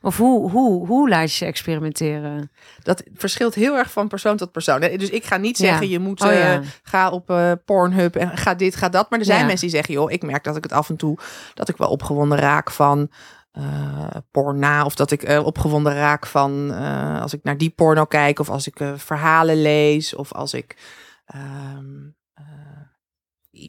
[0.00, 2.50] Of hoe, hoe, hoe laat je ze experimenteren?
[2.82, 4.80] Dat verschilt heel erg van persoon tot persoon.
[4.80, 5.64] Dus ik ga niet Ja.
[5.66, 9.10] zeggen, je moet Oh, eh, ga op eh, Pornhub en ga dit, ga dat.
[9.10, 9.44] Maar er zijn Ja.
[9.46, 11.18] mensen die zeggen, joh, ik merk dat ik het af en toe,
[11.54, 13.10] dat ik wel opgewonden raak van
[13.52, 14.84] eh porna.
[14.84, 18.38] Of dat ik eh, opgewonden raak van eh, als ik naar die porno kijk.
[18.38, 20.14] Of als ik verhalen lees.
[20.14, 20.76] Of als ik
[21.26, 21.86] ehm,
[22.34, 22.44] eh,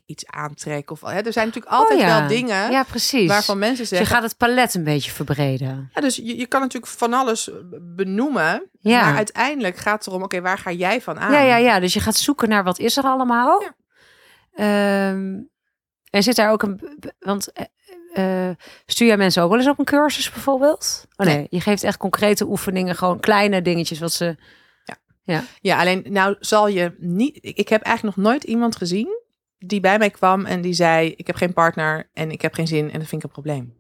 [0.06, 0.92] iets aantrek.
[0.92, 2.20] Of, hè, er zijn natuurlijk altijd Oh, ja.
[2.20, 3.28] wel dingen Ja, precies.
[3.28, 4.16] waarvan mensen Dus je zeggen...
[4.16, 5.90] gaat het palet een beetje verbreden.
[5.94, 7.50] Ja, dus je, je kan natuurlijk van alles
[7.82, 8.70] benoemen.
[8.80, 9.06] Ja.
[9.06, 11.32] Maar uiteindelijk gaat het erom, oké, waar ga jij van aan?
[11.32, 11.80] Ja, ja, ja.
[11.80, 13.62] Dus je gaat zoeken naar wat is er allemaal.
[13.62, 13.74] Ja.
[14.54, 15.42] Ehm,
[16.10, 16.98] en zit daar ook een...
[17.20, 17.52] Want
[18.14, 18.50] eh,
[18.86, 21.06] stuur jij mensen ook wel eens op een cursus bijvoorbeeld?
[21.16, 21.48] Oh nee, Nee.
[21.50, 22.96] je geeft echt concrete oefeningen.
[22.96, 24.36] Gewoon kleine dingetjes wat ze...
[25.62, 27.40] Ja, alleen nou zal je niet.
[27.42, 29.20] Ik heb eigenlijk nog nooit iemand gezien
[29.58, 32.68] die bij mij kwam en die zei: Ik heb geen partner en ik heb geen
[32.68, 33.74] zin en dat vind ik een probleem.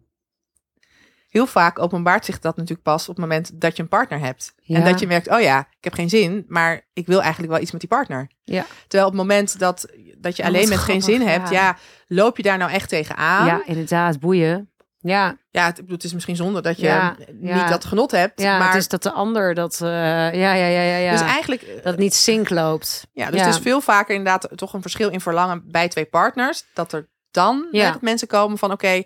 [1.30, 4.54] Heel vaak openbaart zich dat natuurlijk pas op het moment dat je een partner hebt.
[4.68, 7.62] En dat je merkt: Oh ja, ik heb geen zin, maar ik wil eigenlijk wel
[7.62, 8.28] iets met die partner.
[8.44, 8.66] Ja.
[8.88, 11.78] Terwijl op het moment dat, dat je Oh, alleen met geen zin hebt, ja.
[12.08, 13.46] loop je daar nou echt tegenaan?
[13.46, 14.20] Ja, inderdaad.
[14.20, 14.70] Boeien.
[15.02, 17.70] Ja, Ja, het, is misschien zonde dat je Ja, niet ja.
[17.70, 18.42] dat genot hebt.
[18.42, 19.82] ja maar het is dat de ander dat...
[19.82, 21.12] eh, ja, ja, ja, ja, ja.
[21.12, 23.08] dus eigenlijk eh, dat het niet sync loopt.
[23.14, 26.66] Ja, dus het is veel vaker inderdaad toch een verschil in verlangen bij twee partners.
[26.74, 27.68] Dat er dan
[28.02, 29.04] mensen komen van oké,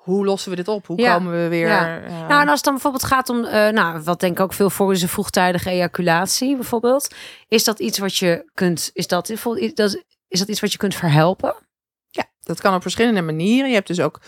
[0.00, 0.86] hoe lossen we dit op?
[0.86, 1.14] Hoe Ja.
[1.16, 1.66] komen we weer...
[1.68, 2.00] Ja.
[2.00, 4.52] eh, Nou, en als het dan bijvoorbeeld gaat om, eh, nou, wat denk ik ook
[4.52, 7.14] veel voor is een vroegtijdige ejaculatie bijvoorbeeld.
[7.48, 9.42] Is dat iets wat je kunt, is dat, is
[9.74, 11.54] dat, is dat iets wat je kunt verhelpen?
[12.10, 13.68] ja, dat kan op verschillende manieren.
[13.68, 14.20] Je hebt dus ook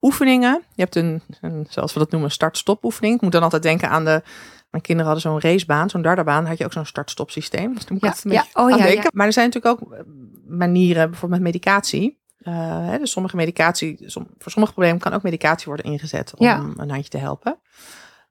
[0.00, 0.62] oefeningen.
[0.74, 3.14] Je hebt een, een zoals we dat noemen, start-stop oefening.
[3.14, 4.22] Ik moet dan altijd denken aan de...
[4.70, 6.46] Mijn kinderen hadden zo'n racebaan, zo'n dardarbaan.
[6.46, 7.74] Had je ook zo'n start-stop systeem.
[7.74, 8.40] Dus toen moet ik Ja, altijd een ja.
[8.40, 9.02] beetje Oh, aan ja, denken.
[9.02, 9.10] ja.
[9.12, 10.00] Maar er zijn natuurlijk ook eh,
[10.46, 12.18] manieren, bijvoorbeeld met medicatie.
[12.38, 16.58] Eh, dus sommige medicatie, som- voor sommige problemen kan ook medicatie worden ingezet om Ja.
[16.76, 17.58] een handje te helpen.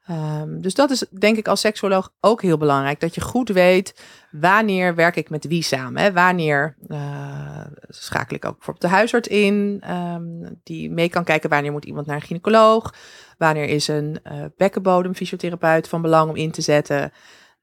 [0.05, 2.99] Ehm, dus dat is denk ik als seksuoloog ook heel belangrijk.
[2.99, 4.01] Dat je goed weet
[4.31, 6.01] wanneer werk ik met wie samen.
[6.01, 6.11] Hè?
[6.13, 9.77] Wanneer eh, schakel ik ook bijvoorbeeld de huisarts in.
[9.81, 12.93] ehm, die mee kan kijken wanneer moet iemand naar een gynaecoloog.
[13.37, 17.11] Wanneer is een eh bekkenbodemfysiotherapeut van belang om in te zetten.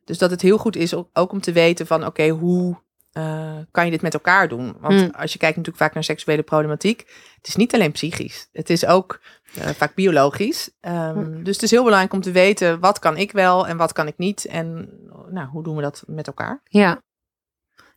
[0.04, 2.82] Dus dat het heel goed is ook, ook om te weten van oké, hoe
[3.14, 4.76] eh, kan je dit met elkaar doen?
[4.80, 5.10] Want Hmm.
[5.10, 6.98] als je kijkt natuurlijk vaak naar seksuele problematiek.
[7.36, 8.48] Het is niet alleen psychisch.
[8.52, 9.20] Het is ook
[9.54, 10.70] eh, vaak biologisch.
[10.80, 11.44] Ehm, Hmm.
[11.44, 14.06] Dus het is heel belangrijk om te weten wat kan ik wel en wat kan
[14.06, 14.44] ik niet.
[14.44, 14.88] En
[15.30, 16.60] nou, hoe doen we dat met elkaar?
[16.64, 17.02] Ja.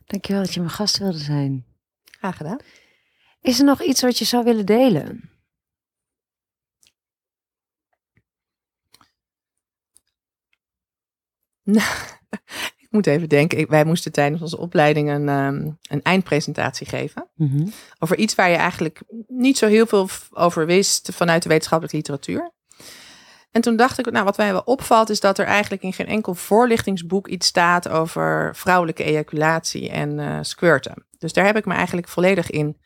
[0.04, 1.66] Dankjewel dat je mijn gast wilde zijn.
[2.04, 2.58] Graag gedaan.
[3.40, 5.30] Is er nog iets wat je zou willen delen?
[12.88, 13.58] Ik moet even denken.
[13.58, 17.28] Ik- wij moesten tijdens onze opleiding een, ehm, een eindpresentatie geven.
[17.98, 22.52] Over iets waar je eigenlijk niet zo heel veel over wist vanuit de wetenschappelijke literatuur.
[23.50, 26.06] En toen dacht ik, nou, wat mij wel opvalt, is dat er eigenlijk in geen
[26.06, 31.06] enkel voorlichtingsboek iets staat over vrouwelijke ejaculatie en eh squirten.
[31.18, 32.76] Dus daar heb ik me eigenlijk volledig in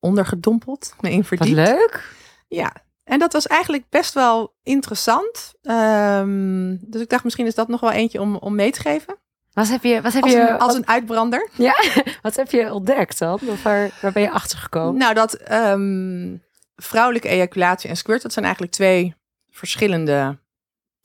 [0.00, 1.56] ondergedompeld, me in Wat verdiept.
[1.56, 2.14] leuk.
[2.48, 2.72] Ja,
[3.12, 5.54] en dat was eigenlijk best wel interessant.
[5.62, 9.16] Ehm, dus ik dacht, misschien is dat nog wel eentje om, om mee te geven.
[9.52, 11.48] Wat heb je, wat heb Als je, een, als wat, een uitbrander.
[12.22, 13.40] wat heb je ontdekt dan?
[13.46, 14.98] Of waar, waar ben je achter gekomen?
[15.00, 16.36] Nou, dat ehm,
[16.76, 19.14] vrouwelijke ejaculatie en squirt, dat zijn eigenlijk twee
[19.50, 20.38] verschillende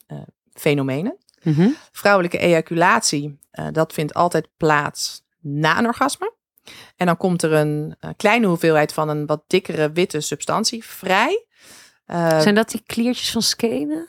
[0.06, 0.18] eh,
[0.52, 1.16] fenomenen.
[1.42, 1.68] Mhm.
[1.92, 6.32] Vrouwelijke ejaculatie, eh, dat vindt altijd plaats na een orgasme.
[6.96, 11.46] En dan komt er een eh, kleine hoeveelheid van een wat dikkere witte substantie vrij.
[12.08, 14.08] Eh, Zijn dat die kliertjes van skenen?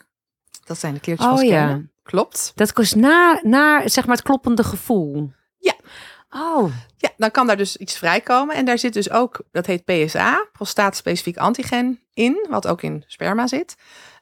[0.64, 1.68] dat zijn de kleertjes van Oh Skenen.
[1.68, 1.80] ja.
[2.02, 2.52] Klopt.
[2.54, 5.32] Dat kost na, na zeg maar het kloppende gevoel.
[5.58, 5.74] Ja.
[6.30, 8.54] Oh, Ja, dan kan daar dus iets vrijkomen.
[8.56, 13.46] En daar zit dus ook, dat heet PSA, prostaatspecifiek antigen in, wat ook in sperma
[13.46, 13.76] zit.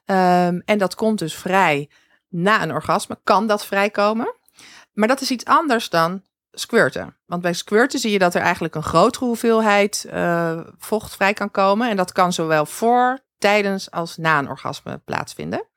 [0.05, 1.89] Ehm, en dat komt dus vrij
[2.29, 4.33] na een orgasme, kan dat vrijkomen.
[4.93, 6.21] Maar dat is iets anders dan
[6.51, 7.17] squirten.
[7.25, 11.51] Want bij squirten zie je dat er eigenlijk een grotere hoeveelheid eh, vocht vrij kan
[11.51, 11.89] komen.
[11.89, 15.67] En dat kan zowel voor, tijdens als na een orgasme plaatsvinden.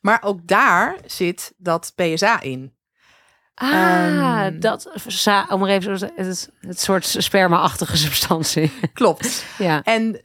[0.00, 2.74] Maar ook daar zit dat PSA in.
[3.54, 4.60] ah, Ehm.
[4.60, 4.90] dat,
[5.48, 8.72] om maar even zeggen, het, het soort sperma-achtige substantie.
[8.92, 9.44] Klopt.
[9.58, 9.82] ja.
[9.82, 10.20] En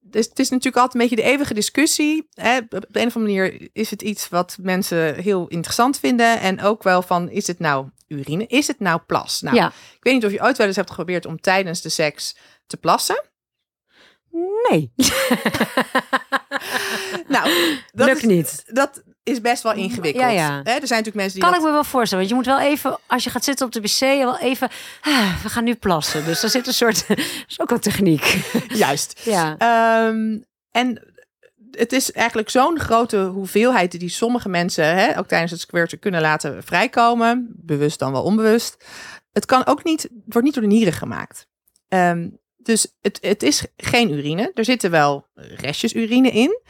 [0.00, 2.28] dus het is natuurlijk altijd een beetje de eeuwige discussie.
[2.34, 2.58] Hè?
[2.58, 6.40] Op de een of andere manier is het iets wat mensen heel interessant vinden.
[6.40, 8.46] En ook wel van, is het nou urine?
[8.46, 9.40] Is het nou plas?
[9.40, 11.88] Nou, ja, ik weet niet of je ooit wel eens hebt geprobeerd om tijdens de
[11.88, 13.24] seks te plassen.
[14.68, 14.92] Nee.
[17.28, 17.50] Nou,
[17.92, 18.64] dat Lukt is, niet.
[18.66, 20.24] dat is best wel ingewikkeld.
[20.24, 20.50] Ja, ja.
[20.62, 20.70] Hè?
[20.72, 21.60] Er zijn natuurlijk mensen die Kan dat...
[21.60, 22.26] ik me wel voorstellen.
[22.28, 24.68] Want je moet wel even, als je gaat zitten op de wc, wel even,
[25.00, 26.24] ah, we gaan nu plassen.
[26.24, 27.18] Dus daar zit een soort, dat
[27.48, 28.50] is ook wel techniek.
[28.68, 29.20] Juist.
[29.24, 30.38] Ja, Ehm,
[30.70, 31.02] en
[31.70, 36.20] het is eigenlijk zo'n grote hoeveelheid die sommige mensen hè, ook tijdens het squirten kunnen
[36.20, 37.48] laten vrijkomen.
[37.56, 38.84] Bewust dan wel onbewust.
[39.32, 41.46] Het kan ook niet, het wordt niet door de nieren gemaakt.
[41.88, 42.28] Ehm,
[42.68, 44.50] dus het, het is geen urine.
[44.54, 46.60] Er zitten wel restjes urine in.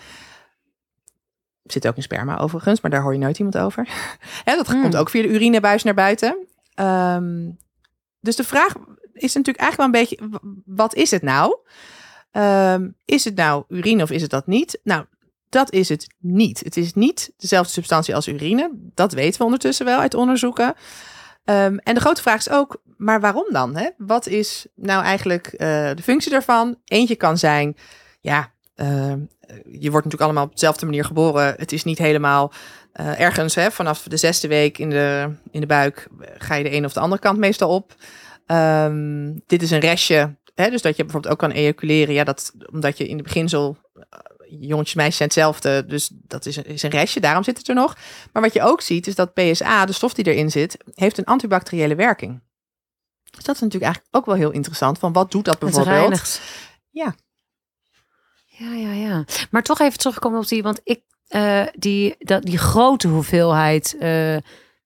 [1.62, 3.88] Zit ook in sperma overigens, maar daar hoor je nooit iemand over.
[4.44, 4.80] Hè, dat Hmm.
[4.82, 6.46] komt ook via de urinebuis naar buiten.
[6.74, 7.50] Ehm,
[8.20, 8.74] dus de vraag
[9.12, 11.56] is natuurlijk eigenlijk wel een beetje, wat is het nou?
[12.30, 14.80] Ehm, is het nou urine of is het dat niet?
[14.82, 15.04] Nou,
[15.48, 16.60] dat is het niet.
[16.60, 18.70] Het is niet dezelfde substantie als urine.
[18.74, 20.74] Dat weten we ondertussen wel uit onderzoeken.
[21.44, 23.76] Ehm, en de grote vraag is ook, maar waarom dan?
[23.76, 23.88] Hè?
[23.96, 26.78] Wat is nou eigenlijk eh, de functie daarvan?
[26.84, 27.76] Eentje kan zijn,
[28.20, 29.18] ja, ehm,
[29.64, 31.54] je wordt natuurlijk allemaal op dezelfde manier geboren.
[31.56, 32.52] Het is niet helemaal
[32.98, 36.62] eh, ergens hè, vanaf de zesde week in de, in de buik eh, ga je
[36.62, 37.94] de ene of de andere kant meestal op.
[38.46, 42.14] Ehm, dit is een restje, hè, dus dat je bijvoorbeeld ook kan ejaculeren.
[42.14, 44.18] Ja, dat omdat je in het beginsel eh,
[44.60, 47.74] jongetjes, meisjes zijn hetzelfde, dus dat is een, is een restje, daarom zit het er
[47.74, 47.96] nog.
[48.32, 51.24] Maar wat je ook ziet is dat PSA, de stof die erin zit, heeft een
[51.24, 52.40] antibacteriële werking.
[53.38, 54.98] Dus dat is natuurlijk eigenlijk ook wel heel interessant.
[54.98, 56.40] Van wat doet dat bijvoorbeeld?
[56.90, 57.14] Ja.
[58.46, 59.24] Ja, ja, ja.
[59.50, 64.36] Maar toch even terugkomen op die, want ik, eh, die, dat, die grote hoeveelheid eh,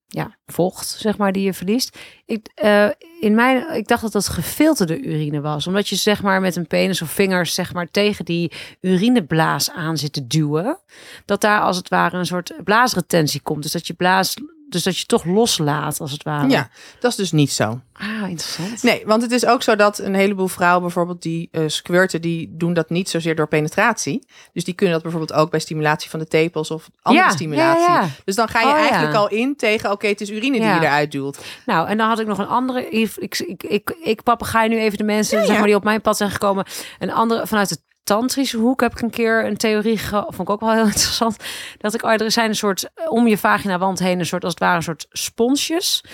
[0.07, 1.99] ja, vocht, zeg maar, die je verliest.
[2.25, 2.89] Ik, eh,
[3.21, 5.67] in mijn, ik dacht dat dat gefilterde urine was.
[5.67, 9.99] Omdat je zeg maar met een penis of vingers zeg maar tegen die urineblaas aan
[9.99, 10.79] zit te duwen.
[11.25, 13.63] Dat daar als het ware een soort blaasretentie komt.
[13.63, 14.35] Dus dat je blaas,
[14.73, 16.49] dus dat je toch loslaat als het ware.
[16.49, 16.69] Ja,
[17.01, 17.81] dat is dus niet zo.
[17.93, 18.83] Ah, interessant.
[18.83, 22.49] Nee, want het is ook zo dat een heleboel vrouwen bijvoorbeeld die eh squirten, die
[22.57, 24.27] doen dat niet zozeer door penetratie.
[24.53, 27.83] Dus die kunnen dat bijvoorbeeld ook bij stimulatie van de tepels of andere Ja, stimulatie.
[27.89, 28.09] ja, ja.
[28.25, 30.81] Dus dan ga je Oh, eigenlijk al in tegen, oké, het is urine die je
[30.81, 31.39] eruit duwt.
[31.67, 32.89] Nou, en dan had ik nog een andere.
[32.89, 36.01] Ik, ik, ik, ik, ik papegaai nu even de mensen zeg maar, die op mijn
[36.01, 36.65] pad zijn gekomen.
[36.99, 40.51] Een andere vanuit de tantrische hoek heb ik een keer een theorie ge- vond ik
[40.51, 41.37] ook wel heel interessant.
[41.79, 44.45] Dat ik, oh, er zijn een soort eh, om je vagina wand heen een soort
[44.45, 46.05] als het ware een soort sponsjes.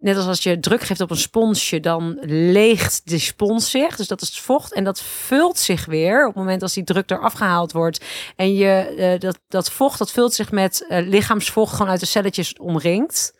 [0.00, 3.96] Net als als je druk geeft op een sponsje, dan leegt de spons zich.
[3.96, 4.74] Dus dat is het vocht.
[4.74, 8.04] En dat vult zich weer op het moment als die druk eraf gehaald wordt.
[8.36, 12.06] En je, eh, dat, dat vocht, dat vult zich met eh, lichaamsvocht gewoon uit de
[12.06, 13.36] celletjes omringt.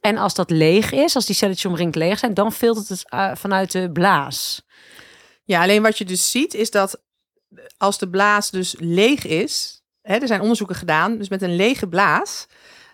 [0.00, 3.30] En als dat leeg is, als die celletjes omringd leeg zijn, dan filtert het eh,
[3.34, 4.62] vanuit de blaas.
[5.44, 7.02] Ja, alleen wat je dus ziet is dat
[7.76, 11.88] als de blaas dus leeg is, hè, er zijn onderzoeken gedaan, dus met een lege
[11.88, 12.46] blaas.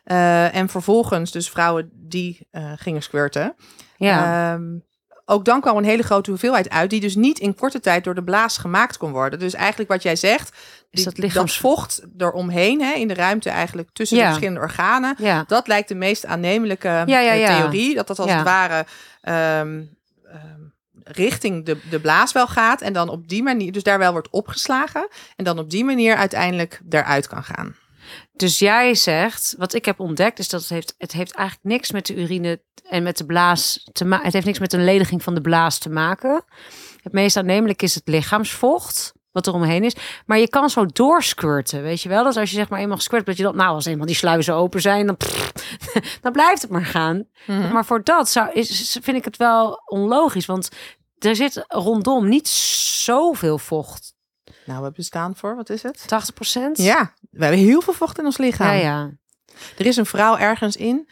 [0.04, 3.54] eh, en vervolgens dus vrouwen die eh, gingen squirten.
[3.96, 4.62] Ja, Ehm,
[5.24, 8.14] ook dan kwam een hele grote hoeveelheid uit, die dus niet in korte tijd door
[8.14, 9.38] de blaas gemaakt kon worden.
[9.38, 10.56] Dus eigenlijk wat jij zegt,
[10.90, 14.22] die, dat dat, lichaams- vocht eromheen, hè, in de ruimte eigenlijk tussen Ja.
[14.22, 15.14] de verschillende organen.
[15.18, 15.44] ja.
[15.46, 17.94] Dat lijkt de meest aannemelijke Ja, eh, theorie.
[17.94, 18.86] Dat dat als het ware
[19.20, 19.82] ehm,
[20.24, 20.60] ehm,
[21.04, 22.80] richting de, de blaas wel gaat.
[22.80, 25.08] En dan op die manier, dus daar wel wordt opgeslagen.
[25.36, 27.76] En dan op die manier uiteindelijk eruit kan gaan.
[28.32, 31.90] Dus jij zegt, wat ik heb ontdekt, is dat het heeft, het heeft eigenlijk niks
[31.90, 34.24] met de urine en met de blaas te maken.
[34.24, 36.44] Het heeft niks met de lediging van de blaas te maken.
[37.02, 39.12] Het meest aannemelijk is het lichaamsvocht.
[39.32, 39.96] Wat er omheen is.
[40.26, 42.24] Maar je kan zo doorsquirten, weet je wel?
[42.24, 44.54] Dus als je zeg maar eenmaal squirt, dat je dan, nou, als eenmaal die sluizen
[44.54, 45.16] open zijn, dan,
[46.22, 47.26] dan blijft het maar gaan.
[47.46, 50.46] Maar voor dat zou, is, vind ik het wel onlogisch.
[50.46, 50.68] Want
[51.18, 54.14] er zit rondom niet zoveel vocht.
[54.66, 56.08] Nou, we bestaan voor, wat is het?
[56.08, 56.78] 80 procent?
[56.78, 58.66] Ja, we hebben heel veel vocht in ons lichaam.
[58.66, 59.10] ja, ja.
[59.78, 61.08] Er is een vrouw ergens in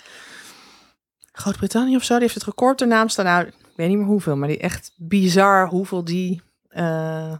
[1.33, 3.25] Groot-Brittannië of zo, die heeft het record ter naam staan.
[3.25, 6.43] Nou, ik weet niet meer hoeveel, maar die echt bizar hoeveel die...
[6.68, 7.33] eh,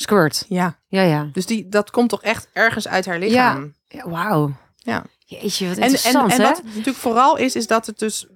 [0.00, 0.44] Squirt.
[0.48, 1.28] ja, Ja, ja.
[1.32, 3.74] dus die, dat komt toch echt ergens uit haar lichaam.
[3.86, 4.56] ja Wauw.
[4.76, 5.04] Ja.
[5.18, 6.44] Jeetje, wat En, en, interessant, en hè?
[6.44, 8.26] wat natuurlijk vooral is, is dat het dus...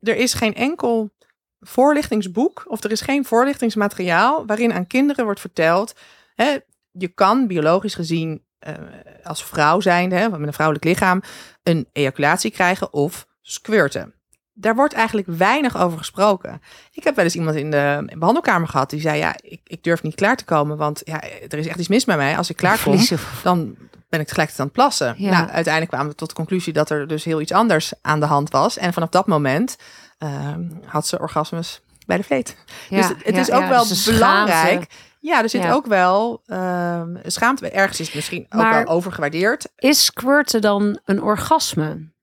[0.00, 1.14] Er is geen enkel
[1.60, 5.94] voorlichtingsboek of er is geen voorlichtingsmateriaal waarin aan kinderen wordt verteld...
[6.34, 6.56] Hè,
[6.90, 8.74] je kan biologisch gezien eh,
[9.22, 11.22] als vrouw zijnde, hè, met een vrouwelijk lichaam,
[11.62, 14.14] een ejaculatie krijgen of squirten.
[14.58, 16.62] Daar wordt eigenlijk weinig over gesproken.
[16.92, 20.02] Ik heb wel eens iemand in de behandelkamer gehad die zei: Ja, ik, ik durf
[20.02, 22.36] niet klaar te komen, want ja, er is echt iets mis met mij.
[22.36, 22.98] Als ik klaar kom,
[23.42, 23.76] dan
[24.08, 25.14] ben ik tegelijkertijd aan het plassen.
[25.18, 25.30] Ja.
[25.30, 28.26] Nou, uiteindelijk kwamen we tot de conclusie dat er dus heel iets anders aan de
[28.26, 28.78] hand was.
[28.78, 29.76] En vanaf dat moment
[30.18, 32.56] ehm, had ze orgasmes bij de vleet.
[32.88, 34.86] Ja, dus het, het ja, is ook wel dus belangrijk.
[35.20, 37.70] Ja, er zit ook wel ehm schaamte.
[37.70, 39.68] Ergens is het misschien ook wel overgewaardeerd.
[39.76, 42.14] Is squirten dan een orgasme?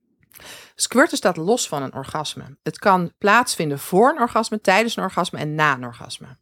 [0.75, 2.57] Squirten staat los van een orgasme.
[2.63, 6.37] Het kan plaatsvinden voor een orgasme, tijdens een orgasme en na een orgasme.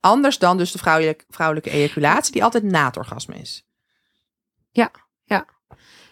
[0.00, 3.64] Anders dan dus de vrouwelijke, vrouwelijke ejaculatie, die altijd na het orgasme is.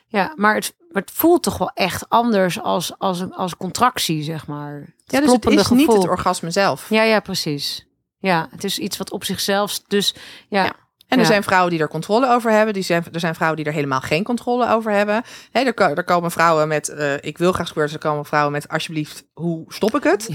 [0.07, 4.23] Ja, maar het, maar het voelt toch wel echt anders als, als, een, als contractie,
[4.23, 4.75] zeg maar.
[4.75, 6.89] Het Ja, dus het is niet het orgasme zelf.
[6.89, 7.87] Ja, ja, precies.
[8.19, 9.79] Ja, het is iets wat op zichzelf.
[9.79, 10.15] Dus
[10.49, 10.75] ja, Ja.
[11.11, 11.31] En er Ja.
[11.31, 12.75] zijn vrouwen die er controle over hebben.
[12.75, 15.23] Die zijn, er zijn vrouwen die er helemaal geen controle over hebben.
[15.51, 17.95] Hè, er, er komen vrouwen met, eh, ik wil graag squirten.
[17.95, 20.29] Er komen vrouwen met, alsjeblieft, hoe stop ik het?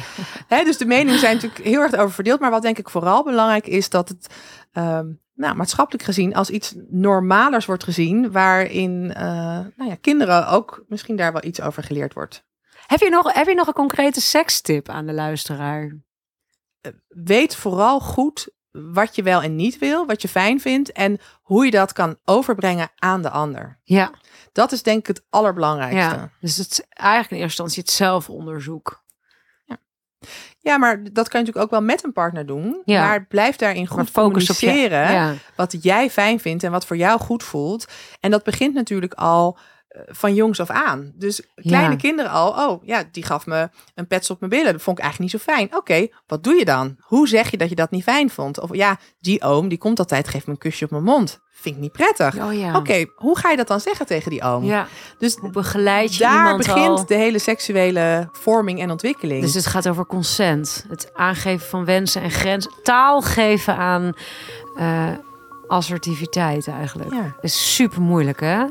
[0.47, 2.39] Dus de meningen zijn natuurlijk heel erg over verdeeld.
[2.39, 4.27] Maar wat denk ik vooral belangrijk is dat het
[4.71, 8.31] ehm, nou, maatschappelijk gezien als iets normalers wordt gezien.
[8.31, 9.23] Waarin eh,
[9.75, 12.43] nou ja, kinderen ook misschien daar wel iets over geleerd wordt.
[12.87, 15.97] Heb je, nog, heb je nog een concrete sekstip aan de luisteraar?
[17.07, 18.49] Weet vooral goed
[18.91, 20.05] wat je wel en niet wil.
[20.05, 20.91] Wat je fijn vindt.
[20.91, 23.79] En hoe je dat kan overbrengen aan de ander.
[23.83, 24.11] Ja,
[24.51, 26.15] Dat is denk ik het allerbelangrijkste.
[26.15, 26.29] ja.
[26.39, 29.03] Dus het is eigenlijk in eerste instantie het zelfonderzoek.
[30.59, 32.81] Ja, maar dat kan je natuurlijk ook wel met een partner doen.
[32.85, 33.05] Ja.
[33.07, 34.89] Maar blijf daarin goed Maar focus op je.
[34.89, 37.85] Ja, Wat jij fijn vindt en wat voor jou goed voelt.
[38.19, 39.57] En dat begint natuurlijk al
[40.07, 41.11] van jongs af aan.
[41.15, 41.95] Dus kleine Ja.
[41.95, 42.69] kinderen al.
[42.69, 44.71] Oh, ja, die gaf me een pets op mijn billen.
[44.73, 45.75] Dat vond ik eigenlijk niet zo fijn.
[45.75, 46.95] Oké, wat doe je dan?
[46.99, 48.59] Hoe zeg je dat je dat niet fijn vond?
[48.59, 51.43] Of ja, die oom, die komt altijd, geeft me een kusje op mijn mond.
[51.57, 52.35] Vind ik niet prettig.
[52.37, 52.75] oh ja.
[52.77, 54.63] Oké, hoe ga je dat dan zeggen tegen die oom?
[54.63, 54.87] Ja,
[55.17, 57.05] Dus hoe begeleid je daar begint al?
[57.05, 59.41] de hele seksuele vorming en ontwikkeling.
[59.41, 60.85] Dus het gaat over consent.
[60.89, 62.71] Het aangeven van wensen en grenzen.
[62.83, 64.13] Taal geven aan
[64.77, 65.09] eh,
[65.67, 67.13] assertiviteit eigenlijk.
[67.13, 67.21] ja.
[67.23, 68.63] Dat is super moeilijk, hè?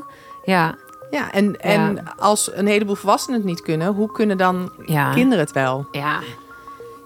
[0.43, 0.75] Ja,
[1.15, 5.13] Ja, en, en als een heleboel volwassenen het niet kunnen, hoe kunnen dan ja.
[5.13, 5.85] kinderen het wel?
[5.91, 6.19] Ja.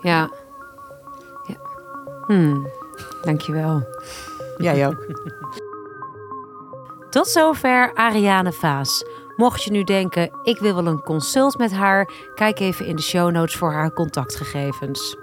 [0.01, 0.30] Ja.
[1.47, 1.55] ja.
[2.26, 2.68] Hmm.
[3.22, 3.88] Dankjewel.
[4.57, 5.05] Jij ook.
[7.10, 9.05] Tot zover Ariane Vaas.
[9.36, 13.01] Mocht je nu denken, ik wil wel een consult met haar, kijk even in de
[13.01, 15.18] show notes voor haar contactgegevens.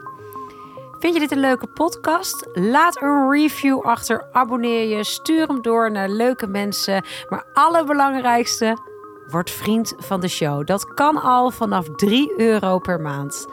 [0.98, 2.46] Vind je dit een leuke podcast?
[2.52, 7.04] Laat een review achter, abonneer je, stuur hem door naar leuke mensen.
[7.28, 8.76] Maar allerbelangrijkste,
[9.30, 10.66] word vriend van de show.
[10.66, 13.46] Dat kan al vanaf 3 euro per maand.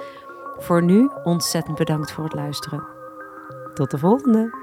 [0.57, 2.83] Voor nu ontzettend bedankt voor het luisteren.
[3.73, 4.62] Tot de volgende.